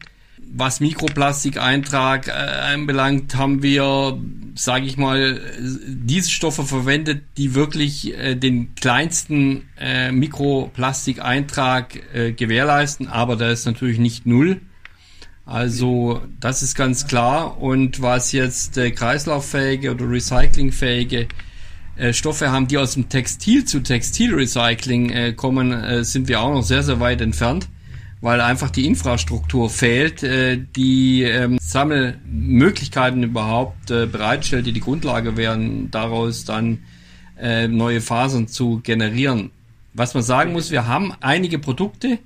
Was 0.54 0.80
Mikroplastikeintrag 0.80 2.28
äh, 2.28 2.32
anbelangt, 2.32 3.36
haben 3.36 3.62
wir, 3.62 4.18
sage 4.54 4.84
ich 4.84 4.98
mal, 4.98 5.40
diese 5.58 6.30
Stoffe 6.30 6.64
verwendet, 6.64 7.22
die 7.38 7.54
wirklich 7.54 8.12
äh, 8.18 8.34
den 8.34 8.74
kleinsten 8.74 9.68
Mikroplastikeintrag 10.12 12.36
gewährleisten. 12.36 13.08
Aber 13.08 13.34
da 13.34 13.50
ist 13.50 13.66
natürlich 13.66 13.98
nicht 13.98 14.26
null. 14.26 14.60
Also 15.44 16.22
das 16.40 16.62
ist 16.62 16.74
ganz 16.74 17.06
klar. 17.06 17.60
Und 17.60 18.00
was 18.00 18.32
jetzt 18.32 18.78
äh, 18.78 18.90
kreislauffähige 18.90 19.92
oder 19.92 20.08
recyclingfähige 20.08 21.28
äh, 21.96 22.12
Stoffe 22.12 22.50
haben, 22.50 22.68
die 22.68 22.78
aus 22.78 22.94
dem 22.94 23.08
Textil 23.08 23.64
zu 23.64 23.80
Textilrecycling 23.80 25.10
äh, 25.10 25.32
kommen, 25.32 25.72
äh, 25.72 26.04
sind 26.04 26.28
wir 26.28 26.40
auch 26.40 26.52
noch 26.52 26.62
sehr, 26.62 26.82
sehr 26.82 27.00
weit 27.00 27.20
entfernt, 27.20 27.68
weil 28.20 28.40
einfach 28.40 28.70
die 28.70 28.86
Infrastruktur 28.86 29.68
fehlt, 29.68 30.22
äh, 30.22 30.58
die 30.76 31.22
ähm, 31.22 31.58
Sammelmöglichkeiten 31.60 33.22
überhaupt 33.22 33.90
äh, 33.90 34.06
bereitstellt, 34.06 34.66
die 34.66 34.72
die 34.72 34.80
Grundlage 34.80 35.36
wären, 35.36 35.90
daraus 35.90 36.44
dann 36.44 36.80
äh, 37.38 37.68
neue 37.68 38.00
Fasern 38.00 38.48
zu 38.48 38.80
generieren. 38.82 39.50
Was 39.94 40.14
man 40.14 40.22
sagen 40.22 40.52
muss, 40.52 40.70
wir 40.70 40.86
haben 40.86 41.12
einige 41.20 41.58
Produkte, 41.58 42.18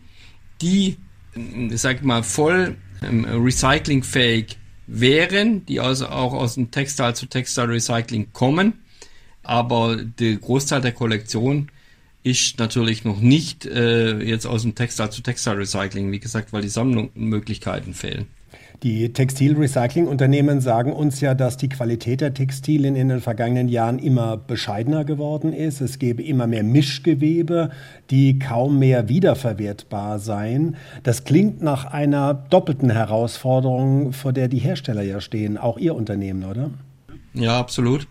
die, 0.61 0.97
äh, 1.35 1.77
sag 1.77 1.97
ich 1.97 2.03
mal, 2.03 2.23
voll 2.23 2.77
ähm, 3.03 3.25
recyclingfähig 3.25 4.59
wären, 4.87 5.67
die 5.67 5.81
also 5.81 6.07
auch 6.07 6.33
aus 6.33 6.55
dem 6.55 6.71
Textile 6.71 7.15
zu 7.15 7.27
Textile 7.27 7.69
Recycling 7.69 8.33
kommen. 8.33 8.75
Aber 9.47 9.97
der 9.97 10.37
Großteil 10.37 10.81
der 10.81 10.93
Kollektion 10.93 11.69
ist 12.23 12.59
natürlich 12.59 13.05
noch 13.05 13.21
nicht 13.21 13.67
äh, 13.67 14.19
jetzt 14.19 14.47
aus 14.47 14.63
dem 14.63 14.75
Textile 14.75 15.11
zu 15.11 15.23
Textile 15.23 15.59
Recycling, 15.59 16.11
wie 16.11 16.19
gesagt, 16.19 16.53
weil 16.53 16.63
die 16.63 16.69
Sammlungsmöglichkeiten 16.69 17.95
fehlen. 17.95 18.27
Die 18.83 19.11
Textilrecyclingunternehmen 19.13 20.61
sagen 20.61 20.93
uns 20.93 21.21
ja, 21.21 21.35
dass 21.35 21.57
die 21.57 21.69
Qualität 21.69 22.21
der 22.21 22.35
Textilien 22.35 22.95
in 22.95 23.09
den 23.09 23.21
vergangenen 23.21 23.69
Jahren 23.69 23.99
immer 23.99 24.37
bescheidener 24.37 25.05
geworden 25.05 25.55
ist. 25.55 25.81
Es 25.81 25.99
gäbe 25.99 26.23
immer 26.23 26.47
mehr 26.47 26.63
Mischgewebe, 26.63 27.71
die 28.11 28.39
kaum 28.39 28.79
mehr 28.79 29.09
wiederverwertbar 29.09 30.19
seien. 30.19 30.77
Das 31.05 31.25
klingt 31.25 31.63
nach 31.63 31.87
einer 31.87 32.35
doppelten 32.35 32.91
Herausforderung, 32.91 34.13
vor 34.13 34.35
der 34.35 34.49
die 34.49 34.59
Hersteller 34.59 35.03
ja 35.03 35.21
stehen, 35.23 35.57
auch 35.57 35.79
Ihr 35.79 35.95
Unternehmen, 35.95 36.45
oder? 36.45 36.71
Ja, 37.33 37.59
absolut. 37.59 38.07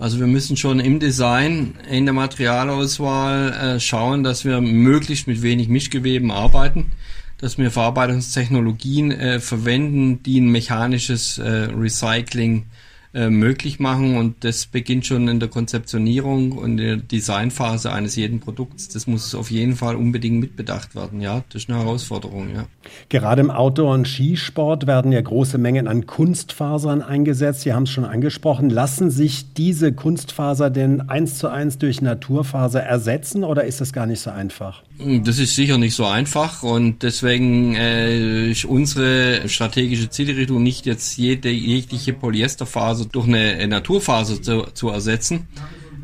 Also 0.00 0.18
wir 0.18 0.26
müssen 0.26 0.56
schon 0.56 0.80
im 0.80 0.98
Design, 0.98 1.74
in 1.88 2.06
der 2.06 2.14
Materialauswahl 2.14 3.52
äh, 3.52 3.80
schauen, 3.80 4.24
dass 4.24 4.44
wir 4.44 4.60
möglichst 4.60 5.28
mit 5.28 5.42
wenig 5.42 5.68
Mischgeweben 5.68 6.32
arbeiten 6.32 6.92
dass 7.40 7.56
wir 7.56 7.70
Verarbeitungstechnologien 7.70 9.12
äh, 9.12 9.40
verwenden, 9.40 10.22
die 10.22 10.40
ein 10.40 10.50
mechanisches 10.50 11.38
äh, 11.38 11.48
Recycling 11.74 12.58
äh, 12.58 12.89
möglich 13.12 13.80
machen 13.80 14.16
und 14.16 14.44
das 14.44 14.66
beginnt 14.66 15.04
schon 15.04 15.26
in 15.26 15.40
der 15.40 15.48
Konzeptionierung 15.48 16.52
und 16.52 16.76
der 16.76 16.96
Designphase 16.96 17.92
eines 17.92 18.14
jeden 18.14 18.38
Produkts. 18.38 18.88
Das 18.88 19.08
muss 19.08 19.34
auf 19.34 19.50
jeden 19.50 19.74
Fall 19.74 19.96
unbedingt 19.96 20.38
mitbedacht 20.38 20.94
werden. 20.94 21.20
Ja, 21.20 21.42
das 21.48 21.62
ist 21.62 21.70
eine 21.70 21.80
Herausforderung. 21.80 22.54
Ja. 22.54 22.66
Gerade 23.08 23.40
im 23.40 23.50
Outdoor- 23.50 23.94
und 23.94 24.06
Skisport 24.06 24.86
werden 24.86 25.10
ja 25.10 25.20
große 25.20 25.58
Mengen 25.58 25.88
an 25.88 26.06
Kunstfasern 26.06 27.02
eingesetzt. 27.02 27.62
Sie 27.62 27.72
haben 27.72 27.82
es 27.82 27.90
schon 27.90 28.04
angesprochen. 28.04 28.70
Lassen 28.70 29.10
sich 29.10 29.54
diese 29.54 29.92
Kunstfaser 29.92 30.70
denn 30.70 31.08
eins 31.08 31.38
zu 31.38 31.48
eins 31.48 31.78
durch 31.78 32.00
Naturfaser 32.02 32.82
ersetzen 32.82 33.42
oder 33.42 33.64
ist 33.64 33.80
das 33.80 33.92
gar 33.92 34.06
nicht 34.06 34.20
so 34.20 34.30
einfach? 34.30 34.84
Das 35.02 35.38
ist 35.38 35.54
sicher 35.54 35.78
nicht 35.78 35.94
so 35.94 36.04
einfach 36.04 36.62
und 36.62 37.02
deswegen 37.02 37.74
äh, 37.74 38.50
ist 38.50 38.66
unsere 38.66 39.48
strategische 39.48 40.10
Zielrichtung 40.10 40.62
nicht 40.62 40.84
jetzt 40.84 41.16
jede 41.16 41.48
jegliche 41.48 42.12
Polyesterfaser 42.12 43.04
Faser 43.04 43.10
durch 43.10 43.26
eine 43.26 43.66
Naturfaser 43.66 44.42
zu, 44.42 44.62
zu 44.74 44.90
ersetzen, 44.90 45.48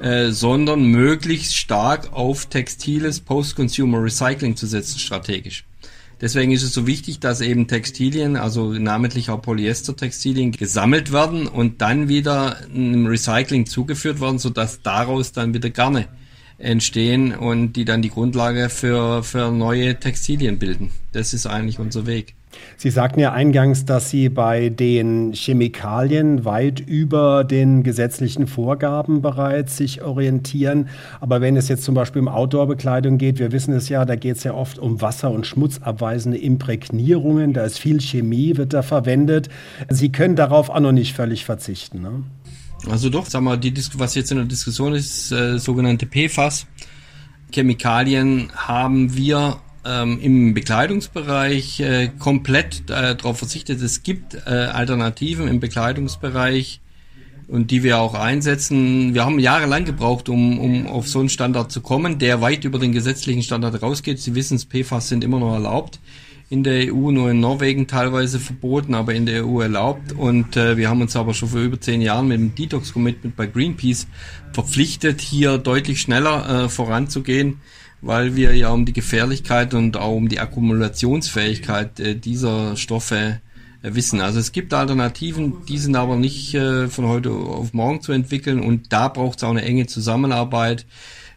äh, 0.01 0.31
sondern 0.31 0.85
möglichst 0.85 1.57
stark 1.57 2.15
auf 2.15 2.47
textiles 2.47 3.21
Post-Consumer 3.21 4.03
Recycling 4.03 4.57
zu 4.57 4.67
setzen, 4.67 4.99
strategisch. 4.99 5.65
Deswegen 6.23 6.53
ist 6.53 6.63
es 6.63 6.73
so 6.73 6.87
wichtig, 6.87 7.21
dass 7.21 7.43
eben 7.43 7.69
Textilien, 7.69 8.37
also 8.37 8.73
namentlich 8.73 9.29
auch 9.29 9.43
Polyester-Textilien, 9.43 10.53
gesammelt 10.53 11.13
werden 11.13 11.47
und 11.47 11.83
dann 11.83 12.09
wieder 12.09 12.57
einem 12.75 13.07
Recycling 13.07 13.67
zugeführt 13.67 14.23
werden, 14.23 14.39
sodass 14.39 14.81
daraus 14.81 15.33
dann 15.33 15.53
wieder 15.53 15.69
Garne 15.69 16.09
entstehen 16.59 17.35
und 17.35 17.75
die 17.75 17.85
dann 17.85 18.03
die 18.03 18.11
Grundlage 18.11 18.69
für, 18.69 19.23
für 19.23 19.51
neue 19.51 19.99
Textilien 19.99 20.59
bilden. 20.59 20.91
Das 21.13 21.35
ist 21.35 21.47
eigentlich 21.47 21.79
unser 21.79 22.07
Weg. 22.07 22.35
Sie 22.79 22.91
sagten 22.91 23.21
ja 23.21 23.33
eingangs, 23.33 23.85
dass 23.85 24.11
Sie 24.11 24.29
bei 24.29 24.69
den 24.69 25.33
Chemikalien 25.33 26.45
weit 26.45 26.81
über 26.81 27.45
den 27.45 27.83
gesetzlichen 27.83 28.47
Vorgaben 28.47 29.23
bereits 29.23 29.77
sich 29.77 30.03
orientieren. 30.03 30.89
Aber 31.21 31.41
wenn 31.41 31.57
es 31.57 31.69
jetzt 31.69 31.85
zum 31.85 31.95
Beispiel 31.95 32.23
um 32.23 32.29
Outdoor-Bekleidung 32.29 33.19
geht, 33.19 33.39
wir 33.39 33.53
wissen 33.53 33.75
es 33.75 33.89
ja, 33.89 34.05
da 34.05 34.17
geht 34.17 34.37
es 34.37 34.45
ja 34.45 34.55
oft 34.55 34.79
um 34.79 35.01
wasser- 35.01 35.31
und 35.31 35.47
schmutzabweisende 35.47 36.39
Imprägnierungen. 36.39 37.53
Da 37.53 37.65
ist 37.65 37.79
viel 37.79 38.01
Chemie, 38.01 38.57
wird 38.57 38.73
da 38.73 38.83
verwendet. 38.83 39.49
Sie 39.89 40.11
können 40.13 40.37
darauf 40.37 40.69
auch 40.69 40.81
noch 40.81 40.93
nicht 40.93 41.15
völlig 41.15 41.45
verzichten. 41.45 42.03
Ne? 42.03 42.23
Also 42.89 43.11
doch, 43.11 43.27
sagen 43.27 43.45
wir, 43.45 43.57
die, 43.57 43.75
was 43.95 44.15
jetzt 44.15 44.31
in 44.31 44.39
der 44.39 44.47
Diskussion 44.47 44.95
ist, 44.95 45.33
äh, 45.33 45.59
sogenannte 45.59 46.07
PFAS. 46.07 46.67
Chemikalien 47.53 48.51
haben 48.55 49.17
wir 49.17 49.61
ähm, 49.85 50.19
im 50.21 50.55
Bekleidungsbereich 50.55 51.81
äh, 51.81 52.11
komplett 52.19 52.91
äh, 52.91 53.17
darauf 53.17 53.39
verzichtet. 53.39 53.81
Es 53.83 54.03
gibt 54.03 54.35
äh, 54.35 54.51
Alternativen 54.51 55.49
im 55.49 55.61
Bekleidungsbereich 55.61 56.81
und 57.49 57.71
die 57.71 57.83
wir 57.83 57.99
auch 57.99 58.15
einsetzen. 58.15 59.15
Wir 59.15 59.25
haben 59.25 59.39
jahrelang 59.39 59.85
gebraucht, 59.85 60.29
um, 60.29 60.59
um 60.59 60.87
auf 60.87 61.09
so 61.09 61.21
einen 61.21 61.29
Standard 61.29 61.71
zu 61.71 61.81
kommen, 61.81 62.19
der 62.19 62.41
weit 62.41 62.65
über 62.65 62.79
den 62.79 62.93
gesetzlichen 62.93 63.43
Standard 63.43 63.81
rausgeht. 63.83 64.19
Sie 64.19 64.35
wissen, 64.35 64.59
PFAS 64.59 65.09
sind 65.09 65.23
immer 65.23 65.39
noch 65.39 65.53
erlaubt 65.53 66.01
in 66.49 66.63
der 66.63 66.93
EU, 66.93 67.11
nur 67.11 67.31
in 67.31 67.41
Norwegen 67.41 67.87
teilweise 67.87 68.39
verboten, 68.39 68.95
aber 68.95 69.15
in 69.15 69.27
der 69.27 69.47
EU 69.47 69.61
erlaubt. 69.61 70.13
Und 70.13 70.57
äh, 70.57 70.77
wir 70.77 70.89
haben 70.89 71.01
uns 71.01 71.17
aber 71.17 71.35
schon 71.35 71.49
vor 71.49 71.61
über 71.61 71.81
zehn 71.81 72.01
Jahren 72.01 72.29
mit 72.29 72.39
dem 72.39 72.55
Detox-Commitment 72.55 73.35
bei 73.37 73.47
Greenpeace 73.47 74.07
verpflichtet, 74.53 75.21
hier 75.21 75.59
deutlich 75.59 76.01
schneller 76.01 76.65
äh, 76.65 76.69
voranzugehen 76.69 77.61
weil 78.03 78.37
wir 78.37 78.55
ja 78.55 78.71
um 78.71 78.85
die 78.85 78.93
Gefährlichkeit 78.93 79.75
und 79.75 79.97
auch 79.97 80.15
um 80.15 80.29
die 80.29 80.41
Akkumulationsfähigkeit 80.41 81.99
äh, 82.01 82.15
dieser 82.15 82.77
Stoffe 82.77 83.41
äh, 83.83 83.95
wissen. 83.95 84.21
Also 84.21 84.39
es 84.39 84.53
gibt 84.53 84.75
Alternativen, 84.75 85.65
die 85.69 85.79
sind 85.79 85.97
aber 85.97 86.17
nicht 86.17 86.55
äh, 86.55 86.89
von 86.89 87.07
heute 87.07 87.31
auf 87.31 87.73
morgen 87.73 88.01
zu 88.01 88.13
entwickeln 88.13 88.61
und 88.61 88.93
da 88.93 89.09
braucht 89.09 89.39
es 89.39 89.45
auch 89.45 89.51
eine 89.51 89.63
enge 89.63 89.87
Zusammenarbeit 89.87 90.87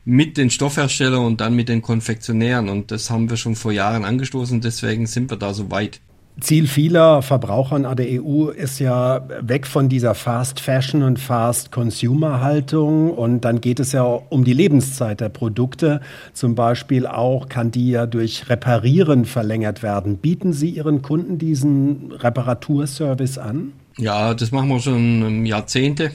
mit 0.09 0.37
den 0.37 0.49
Stoffherstellern 0.49 1.23
und 1.23 1.39
dann 1.39 1.55
mit 1.55 1.69
den 1.69 1.83
Konfektionären 1.83 2.67
und 2.67 2.89
das 2.89 3.11
haben 3.11 3.29
wir 3.29 3.37
schon 3.37 3.55
vor 3.55 3.71
Jahren 3.71 4.05
angestoßen, 4.05 4.59
deswegen 4.59 5.05
sind 5.05 5.29
wir 5.29 5.37
da 5.37 5.53
so 5.53 5.69
weit. 5.69 6.01
Ziel 6.39 6.67
vieler 6.67 7.21
Verbraucher 7.21 7.75
an 7.75 7.95
der 7.95 8.07
EU 8.23 8.47
ist 8.47 8.79
ja 8.79 9.27
weg 9.41 9.67
von 9.67 9.87
dieser 9.87 10.15
Fast 10.15 10.61
Fashion 10.61 11.03
und 11.03 11.19
Fast 11.19 11.71
Consumer 11.71 12.41
Haltung 12.41 13.11
und 13.11 13.41
dann 13.41 13.61
geht 13.61 13.79
es 13.79 13.91
ja 13.91 14.03
um 14.03 14.45
die 14.45 14.53
Lebenszeit 14.53 15.19
der 15.19 15.29
Produkte. 15.29 16.01
Zum 16.33 16.55
Beispiel 16.55 17.05
auch 17.05 17.47
kann 17.47 17.69
die 17.69 17.91
ja 17.91 18.07
durch 18.07 18.49
Reparieren 18.49 19.25
verlängert 19.25 19.83
werden. 19.83 20.17
Bieten 20.17 20.53
Sie 20.53 20.69
Ihren 20.69 21.01
Kunden 21.03 21.37
diesen 21.37 22.13
Reparaturservice 22.13 23.37
an? 23.37 23.73
Ja, 23.97 24.33
das 24.33 24.51
machen 24.51 24.69
wir 24.69 24.79
schon 24.79 25.45
Jahrzehnte 25.45 26.11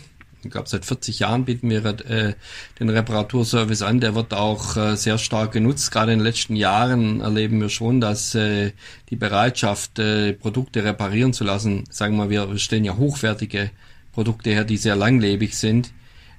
glaube, 0.50 0.68
seit 0.68 0.84
40 0.84 1.20
Jahren 1.20 1.44
bieten 1.44 1.70
wir 1.70 1.84
äh, 1.84 2.34
den 2.78 2.88
Reparaturservice 2.88 3.82
an. 3.82 4.00
Der 4.00 4.14
wird 4.14 4.34
auch 4.34 4.76
äh, 4.76 4.96
sehr 4.96 5.18
stark 5.18 5.52
genutzt. 5.52 5.90
Gerade 5.92 6.12
in 6.12 6.18
den 6.18 6.24
letzten 6.24 6.56
Jahren 6.56 7.20
erleben 7.20 7.60
wir 7.60 7.68
schon, 7.68 8.00
dass 8.00 8.34
äh, 8.34 8.72
die 9.10 9.16
Bereitschaft, 9.16 9.98
äh, 9.98 10.32
Produkte 10.32 10.84
reparieren 10.84 11.32
zu 11.32 11.44
lassen, 11.44 11.84
sagen 11.90 12.16
wir, 12.16 12.30
wir 12.30 12.58
stellen 12.58 12.84
ja 12.84 12.96
hochwertige 12.96 13.70
Produkte 14.12 14.50
her, 14.50 14.64
die 14.64 14.76
sehr 14.76 14.96
langlebig 14.96 15.56
sind, 15.56 15.92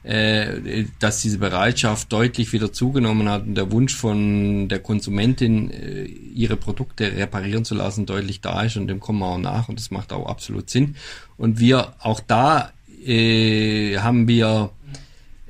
äh, 0.06 0.86
dass 1.00 1.22
diese 1.22 1.40
Bereitschaft 1.40 2.14
deutlich 2.14 2.54
wieder 2.54 2.72
zugenommen 2.72 3.28
hat 3.28 3.48
und 3.48 3.56
der 3.56 3.72
Wunsch 3.72 3.96
von 3.96 4.68
der 4.68 4.80
Konsumentin, 4.80 5.72
äh, 5.72 6.04
ihre 6.04 6.58
Produkte 6.58 7.18
reparieren 7.18 7.66
zu 7.66 7.74
lassen, 7.74 8.06
deutlich 8.06 8.40
da 8.40 8.62
ist 8.62 8.78
und 8.78 8.88
dem 8.88 9.00
kommen 9.00 9.20
wir 9.20 9.26
auch 9.26 9.40
nach 9.40 9.68
und 9.68 9.80
das 9.80 9.90
macht 9.90 10.14
auch 10.14 10.28
absolut 10.28 10.70
Sinn. 10.70 10.96
Und 11.38 11.60
wir 11.60 11.96
auch 12.00 12.20
da 12.20 12.72
äh, 13.06 13.98
haben 13.98 14.28
wir 14.28 14.72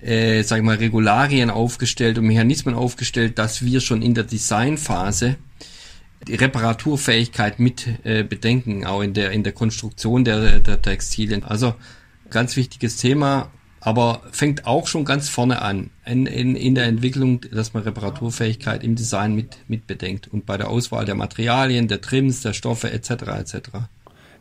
äh, 0.01 0.43
sag 0.43 0.57
ich 0.57 0.63
mal, 0.63 0.75
Regularien 0.75 1.49
aufgestellt 1.49 2.17
und 2.17 2.27
Mechanismen 2.27 2.75
aufgestellt, 2.75 3.39
dass 3.39 3.65
wir 3.65 3.81
schon 3.81 4.01
in 4.01 4.13
der 4.13 4.23
Designphase 4.23 5.37
die 6.27 6.35
Reparaturfähigkeit 6.35 7.59
mit 7.59 7.87
äh, 8.03 8.23
bedenken, 8.23 8.85
auch 8.85 9.01
in 9.01 9.13
der, 9.13 9.31
in 9.31 9.43
der 9.43 9.53
Konstruktion 9.53 10.23
der, 10.23 10.59
der 10.59 10.81
Textilien. 10.81 11.43
Also 11.43 11.75
ganz 12.29 12.55
wichtiges 12.55 12.97
Thema, 12.97 13.51
aber 13.79 14.21
fängt 14.31 14.65
auch 14.65 14.87
schon 14.87 15.05
ganz 15.05 15.29
vorne 15.29 15.61
an, 15.61 15.91
in, 16.05 16.25
in, 16.25 16.55
in 16.55 16.75
der 16.75 16.85
Entwicklung, 16.85 17.41
dass 17.51 17.73
man 17.73 17.83
Reparaturfähigkeit 17.83 18.83
im 18.83 18.95
Design 18.95 19.35
mit, 19.35 19.57
mit 19.67 19.87
bedenkt 19.87 20.27
und 20.27 20.45
bei 20.45 20.57
der 20.57 20.69
Auswahl 20.69 21.05
der 21.05 21.15
Materialien, 21.15 21.87
der 21.87 22.01
Trims, 22.01 22.41
der 22.41 22.53
Stoffe 22.53 22.91
etc. 22.91 23.09
etc. 23.11 23.69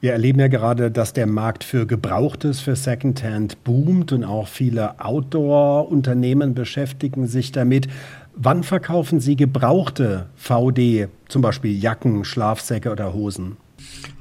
Wir 0.04 0.12
erleben 0.12 0.38
ja 0.38 0.48
gerade, 0.48 0.90
dass 0.90 1.14
der 1.14 1.26
Markt 1.26 1.64
für 1.64 1.86
Gebrauchtes, 1.86 2.60
für 2.60 2.76
Secondhand 2.76 3.64
boomt 3.64 4.12
und 4.12 4.22
auch 4.22 4.48
viele 4.48 5.00
Outdoor-Unternehmen 5.00 6.52
beschäftigen 6.52 7.26
sich 7.26 7.52
damit. 7.52 7.88
Wann 8.36 8.64
verkaufen 8.64 9.18
Sie 9.18 9.34
gebrauchte 9.34 10.26
VD, 10.36 11.08
zum 11.28 11.40
Beispiel 11.40 11.82
Jacken, 11.82 12.26
Schlafsäcke 12.26 12.92
oder 12.92 13.14
Hosen? 13.14 13.56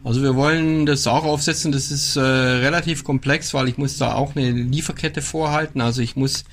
Also 0.06 0.22
wir 0.22 0.38
wollen 0.38 0.86
das 0.86 1.06
auch 1.06 1.26
aufsetzen. 1.26 1.74
Das 1.74 1.92
ist 1.92 2.16
äh, 2.16 2.22
relativ 2.22 3.04
komplex, 3.04 3.54
weil 3.54 3.68
ich 3.68 3.78
muss 3.78 3.98
da 3.98 4.14
auch 4.14 4.38
eine 4.38 4.52
Lieferkette 4.52 5.22
vorhalten. 5.22 5.82
Also 5.82 6.02
ich 6.02 6.16
muss 6.16 6.46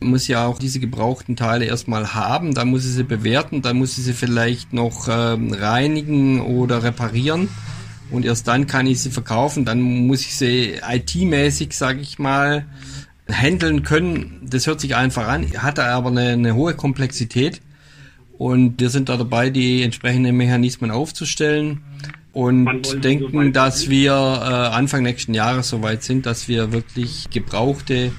muss 0.00 0.28
ja 0.28 0.46
auch 0.46 0.58
diese 0.58 0.80
gebrauchten 0.80 1.36
Teile 1.36 1.66
erstmal 1.66 2.14
haben. 2.14 2.54
Dann 2.54 2.68
muss 2.68 2.86
ich 2.86 2.92
sie 2.92 3.04
bewerten. 3.04 3.60
Dann 3.60 3.76
muss 3.76 3.98
ich 3.98 4.04
sie 4.04 4.14
vielleicht 4.14 4.72
noch 4.72 5.08
ähm, 5.10 5.52
reinigen 5.52 6.40
oder 6.40 6.82
reparieren. 6.82 7.50
Und 8.12 8.24
erst 8.24 8.46
dann 8.46 8.66
kann 8.66 8.86
ich 8.86 9.00
sie 9.00 9.10
verkaufen. 9.10 9.64
Dann 9.64 9.80
muss 9.80 10.20
ich 10.20 10.36
sie 10.36 10.74
IT-mäßig, 10.86 11.72
sage 11.72 12.00
ich 12.00 12.18
mal, 12.18 12.66
handeln 13.30 13.82
können. 13.82 14.46
Das 14.48 14.66
hört 14.66 14.80
sich 14.80 14.94
einfach 14.94 15.26
an, 15.26 15.46
hat 15.56 15.78
aber 15.78 16.10
eine, 16.10 16.28
eine 16.28 16.54
hohe 16.54 16.74
Komplexität. 16.74 17.60
Und 18.38 18.80
wir 18.80 18.90
sind 18.90 19.08
da 19.08 19.16
dabei, 19.16 19.50
die 19.50 19.82
entsprechenden 19.82 20.36
Mechanismen 20.36 20.90
aufzustellen 20.90 21.82
und 22.32 23.04
denken, 23.04 23.52
dass 23.52 23.88
wir 23.88 24.12
äh, 24.12 24.74
Anfang 24.74 25.02
nächsten 25.02 25.34
Jahres 25.34 25.68
soweit 25.68 26.02
sind, 26.02 26.26
dass 26.26 26.48
wir 26.48 26.72
wirklich 26.72 27.28
gebrauchte 27.30 28.10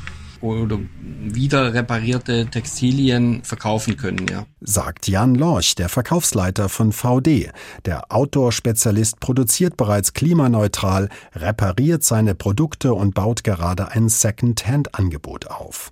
oder 0.43 0.77
wieder 0.99 1.73
reparierte 1.73 2.47
Textilien 2.47 3.43
verkaufen 3.43 3.95
können, 3.97 4.27
ja. 4.29 4.45
Sagt 4.59 5.07
Jan 5.07 5.35
Lorch, 5.35 5.75
der 5.75 5.89
Verkaufsleiter 5.89 6.69
von 6.69 6.91
VD. 6.91 7.49
Der 7.85 8.11
Outdoor-Spezialist 8.11 9.19
produziert 9.19 9.77
bereits 9.77 10.13
klimaneutral, 10.13 11.09
repariert 11.33 12.03
seine 12.03 12.35
Produkte 12.35 12.93
und 12.93 13.15
baut 13.15 13.43
gerade 13.43 13.91
ein 13.91 14.09
Second-Hand-Angebot 14.09 15.47
auf. 15.47 15.91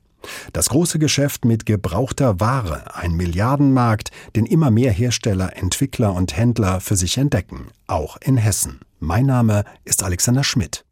Das 0.54 0.70
große 0.70 1.00
Geschäft 1.00 1.46
mit 1.46 1.66
gebrauchter 1.66 2.40
Ware, 2.40 2.96
ein 2.96 3.14
Milliardenmarkt, 3.14 4.12
den 4.36 4.46
immer 4.46 4.70
mehr 4.70 4.92
Hersteller, 4.92 5.58
Entwickler 5.58 6.14
und 6.14 6.36
Händler 6.38 6.80
für 6.80 6.96
sich 6.96 7.18
entdecken, 7.18 7.68
auch 7.88 8.18
in 8.18 8.38
Hessen. 8.38 8.82
Mein 9.00 9.26
Name 9.26 9.64
ist 9.84 10.04
Alexander 10.04 10.44
Schmidt. 10.44 10.86